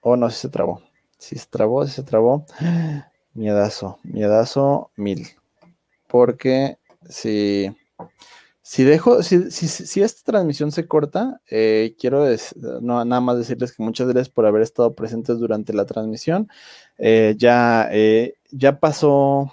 Oh, 0.00 0.16
no, 0.16 0.30
si 0.30 0.36
se 0.38 0.48
trabó. 0.48 0.80
Si 1.18 1.36
se 1.36 1.46
trabó, 1.46 1.84
si 1.86 1.92
se 1.92 2.02
trabó. 2.04 2.46
Miedazo, 3.34 3.98
miedazo 4.02 4.90
mil. 4.94 5.26
Porque 6.06 6.76
si, 7.08 7.74
si 8.60 8.84
dejo, 8.84 9.22
si, 9.22 9.50
si, 9.50 10.02
esta 10.02 10.32
transmisión 10.32 10.70
se 10.70 10.86
corta, 10.86 11.40
eh, 11.48 11.96
quiero 11.98 12.26
no, 12.82 13.02
nada 13.06 13.20
más 13.22 13.38
decirles 13.38 13.72
que 13.72 13.82
muchas 13.82 14.08
gracias 14.08 14.28
por 14.28 14.44
haber 14.44 14.60
estado 14.60 14.94
presentes 14.94 15.38
durante 15.38 15.72
la 15.72 15.86
transmisión. 15.86 16.50
ya, 16.98 17.90
ya 18.50 18.78
pasó 18.78 19.50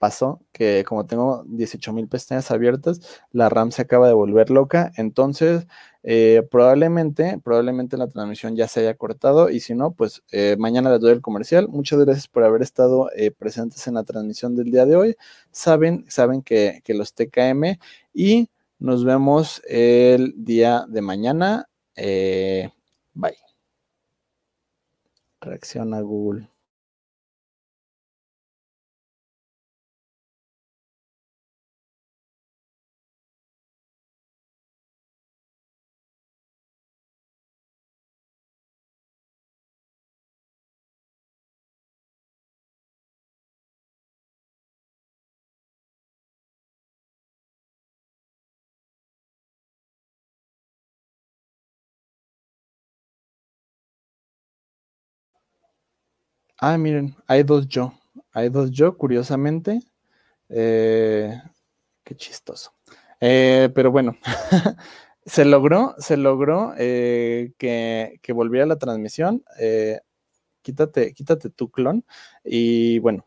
pasó 0.00 0.40
que 0.50 0.82
como 0.88 1.04
tengo 1.06 1.44
18 1.46 1.92
mil 1.92 2.08
pestañas 2.08 2.50
abiertas, 2.50 3.00
la 3.32 3.50
RAM 3.50 3.70
se 3.70 3.82
acaba 3.82 4.08
de 4.08 4.14
volver 4.14 4.50
loca, 4.50 4.90
entonces 4.96 5.66
eh, 6.02 6.42
probablemente, 6.50 7.38
probablemente 7.44 7.98
la 7.98 8.08
transmisión 8.08 8.56
ya 8.56 8.66
se 8.66 8.80
haya 8.80 8.94
cortado 8.96 9.50
y 9.50 9.60
si 9.60 9.74
no, 9.74 9.92
pues 9.92 10.22
eh, 10.32 10.56
mañana 10.58 10.90
les 10.90 11.00
doy 11.00 11.12
el 11.12 11.20
comercial. 11.20 11.68
Muchas 11.68 11.98
gracias 12.00 12.28
por 12.28 12.44
haber 12.44 12.62
estado 12.62 13.10
eh, 13.14 13.30
presentes 13.30 13.86
en 13.86 13.94
la 13.94 14.04
transmisión 14.04 14.56
del 14.56 14.70
día 14.70 14.86
de 14.86 14.96
hoy. 14.96 15.16
Saben, 15.50 16.06
saben 16.08 16.40
que, 16.42 16.80
que 16.82 16.94
los 16.94 17.12
TKM 17.14 17.78
y 18.14 18.48
nos 18.78 19.04
vemos 19.04 19.60
el 19.68 20.32
día 20.36 20.86
de 20.88 21.02
mañana. 21.02 21.68
bye. 23.14 23.36
Reacciona 25.42 26.00
Google. 26.00 26.59
Ah, 56.62 56.76
miren, 56.76 57.16
hay 57.26 57.42
dos 57.42 57.66
yo. 57.68 57.94
Hay 58.32 58.50
dos 58.50 58.70
yo, 58.70 58.98
curiosamente. 58.98 59.80
Eh, 60.50 61.40
qué 62.04 62.14
chistoso. 62.14 62.74
Eh, 63.18 63.70
pero 63.74 63.90
bueno, 63.90 64.16
se 65.24 65.46
logró, 65.46 65.94
se 65.98 66.18
logró 66.18 66.74
eh, 66.76 67.52
que, 67.56 68.32
volviera 68.34 68.66
la 68.66 68.76
transmisión. 68.76 69.42
quítate, 70.60 71.14
quítate 71.14 71.48
tu 71.48 71.70
clon. 71.70 72.04
Y 72.44 72.98
bueno, 72.98 73.26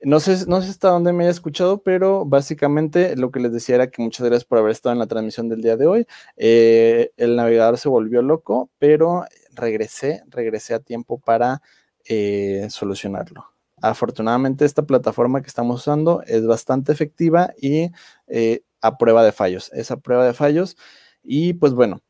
no 0.00 0.18
sé, 0.18 0.44
no 0.48 0.60
sé 0.60 0.70
hasta 0.70 0.88
dónde 0.88 1.12
me 1.12 1.24
haya 1.24 1.30
escuchado, 1.30 1.80
pero 1.82 2.24
básicamente 2.24 3.16
lo 3.16 3.30
que 3.30 3.38
les 3.38 3.52
decía 3.52 3.76
era 3.76 3.90
que 3.90 4.02
muchas 4.02 4.26
gracias 4.26 4.46
por 4.46 4.58
haber 4.58 4.72
estado 4.72 4.94
en 4.94 4.98
la 4.98 5.06
transmisión 5.06 5.48
del 5.48 5.62
día 5.62 5.76
de 5.76 5.86
hoy. 5.86 6.06
el 6.36 7.36
navegador 7.36 7.78
se 7.78 7.88
volvió 7.88 8.20
loco, 8.22 8.70
pero 8.78 9.24
regresé, 9.52 10.24
regresé 10.28 10.74
a 10.74 10.80
tiempo 10.80 11.20
para 11.20 11.62
eh, 12.06 12.66
solucionarlo. 12.70 13.46
Afortunadamente 13.82 14.64
esta 14.64 14.82
plataforma 14.82 15.42
que 15.42 15.48
estamos 15.48 15.80
usando 15.80 16.22
es 16.26 16.46
bastante 16.46 16.92
efectiva 16.92 17.52
y 17.60 17.90
eh, 18.28 18.62
a 18.80 18.96
prueba 18.98 19.24
de 19.24 19.32
fallos, 19.32 19.70
es 19.72 19.90
a 19.90 19.96
prueba 19.96 20.26
de 20.26 20.34
fallos. 20.34 20.76
Y 21.22 21.54
pues 21.54 21.74
bueno, 21.74 22.00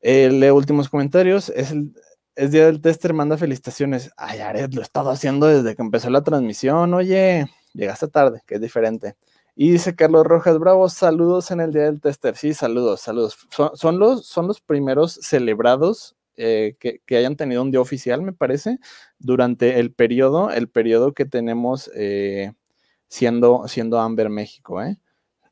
eh, 0.00 0.30
leo 0.30 0.54
últimos 0.54 0.88
comentarios. 0.88 1.50
Es, 1.50 1.70
el, 1.72 1.92
es 2.36 2.52
Día 2.52 2.66
del 2.66 2.80
Tester, 2.80 3.12
manda 3.14 3.36
felicitaciones. 3.36 4.10
Ay, 4.16 4.40
Aret, 4.40 4.74
lo 4.74 4.80
he 4.80 4.84
estado 4.84 5.10
haciendo 5.10 5.46
desde 5.46 5.74
que 5.74 5.82
empezó 5.82 6.10
la 6.10 6.22
transmisión. 6.22 6.94
Oye, 6.94 7.46
llegaste 7.74 8.08
tarde, 8.08 8.42
que 8.46 8.56
es 8.56 8.60
diferente. 8.60 9.16
Y 9.56 9.72
dice 9.72 9.96
Carlos 9.96 10.24
Rojas 10.24 10.58
Bravo, 10.58 10.88
saludos 10.88 11.50
en 11.50 11.60
el 11.60 11.72
Día 11.72 11.82
del 11.84 12.00
Tester. 12.00 12.36
Sí, 12.36 12.54
saludos, 12.54 13.00
saludos. 13.00 13.36
Son, 13.74 13.98
los, 13.98 14.24
son 14.24 14.46
los 14.46 14.60
primeros 14.60 15.14
celebrados 15.14 16.14
eh, 16.40 16.76
que, 16.78 17.16
hayan 17.16 17.36
tenido 17.36 17.62
un 17.62 17.72
día 17.72 17.80
oficial, 17.80 18.22
me 18.22 18.32
parece, 18.32 18.78
durante 19.18 19.80
el 19.80 19.92
periodo, 19.92 20.50
el 20.50 20.68
periodo 20.68 21.12
que 21.12 21.24
tenemos 21.24 21.90
eh, 21.96 22.52
siendo, 23.08 23.66
siendo 23.66 23.98
Amber 24.00 24.30
México, 24.30 24.80
¿eh? 24.82 25.00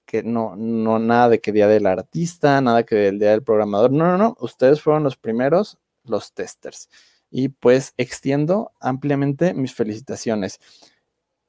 Que 0.05 0.23
no, 0.23 0.55
no, 0.57 1.01
nada 1.01 1.29
de 1.31 1.41
que 1.41 1.53
día 1.53 1.67
del 1.67 1.87
artista, 1.87 2.61
nada 2.61 2.85
que 2.85 2.95
del 2.95 3.19
día 3.19 3.31
del 3.33 3.43
programador, 3.43 3.91
no, 3.91 4.07
no, 4.07 4.17
no, 4.17 4.37
ustedes 4.41 4.81
fueron 4.81 5.03
los 5.03 5.17
primeros, 5.17 5.79
los 6.05 6.33
testers. 6.33 6.89
Y 7.31 7.49
pues 7.49 7.93
extiendo 7.97 8.73
ampliamente 8.81 9.55
mis 9.55 9.75
felicitaciones. 9.75 10.61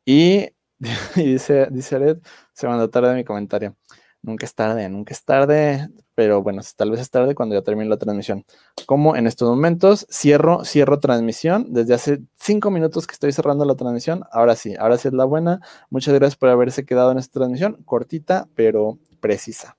Y, 0.06 0.50
dice, 1.16 1.68
dice 1.72 1.96
Ared, 1.96 2.18
se 2.54 2.68
mandó 2.68 2.90
tarde 2.90 3.14
mi 3.16 3.24
comentario. 3.24 3.76
Nunca 4.24 4.46
es 4.46 4.56
tarde, 4.56 4.90
nunca 4.90 5.14
es 5.14 5.24
tarde, 5.24 5.90
pero 6.18 6.42
bueno, 6.42 6.64
tal 6.76 6.90
vez 6.90 7.00
es 7.00 7.12
tarde 7.12 7.36
cuando 7.36 7.54
ya 7.54 7.62
termine 7.62 7.88
la 7.88 7.98
transmisión. 7.98 8.44
Como 8.88 9.16
en 9.16 9.28
estos 9.28 9.48
momentos 9.48 10.08
cierro, 10.10 10.66
cierro 10.66 11.00
transmisión. 11.00 11.68
Desde 11.70 11.94
hace 11.94 12.22
cinco 12.34 12.72
minutos 12.72 13.06
que 13.06 13.14
estoy 13.14 13.32
cerrando 13.32 13.66
la 13.66 13.76
transmisión. 13.76 14.24
Ahora 14.32 14.56
sí, 14.56 14.74
ahora 14.80 14.98
sí 14.98 15.10
es 15.10 15.14
la 15.14 15.26
buena. 15.26 15.62
Muchas 15.92 16.16
gracias 16.16 16.36
por 16.36 16.50
haberse 16.50 16.86
quedado 16.86 17.12
en 17.12 17.20
esta 17.20 17.40
transmisión, 17.40 17.84
cortita, 17.86 18.50
pero 18.56 18.98
precisa. 19.20 19.78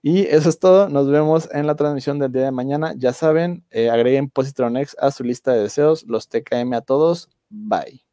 Y 0.00 0.22
eso 0.22 0.48
es 0.48 0.58
todo. 0.58 0.88
Nos 0.88 1.10
vemos 1.10 1.50
en 1.52 1.66
la 1.66 1.74
transmisión 1.74 2.18
del 2.18 2.32
día 2.32 2.44
de 2.44 2.50
mañana. 2.50 2.94
Ya 2.96 3.12
saben, 3.12 3.62
eh, 3.68 3.90
agreguen 3.90 4.30
Positronex 4.30 4.96
a 4.98 5.10
su 5.10 5.22
lista 5.22 5.52
de 5.52 5.64
deseos, 5.64 6.06
los 6.08 6.30
TKM 6.30 6.72
a 6.72 6.80
todos. 6.80 7.28
Bye. 7.50 8.03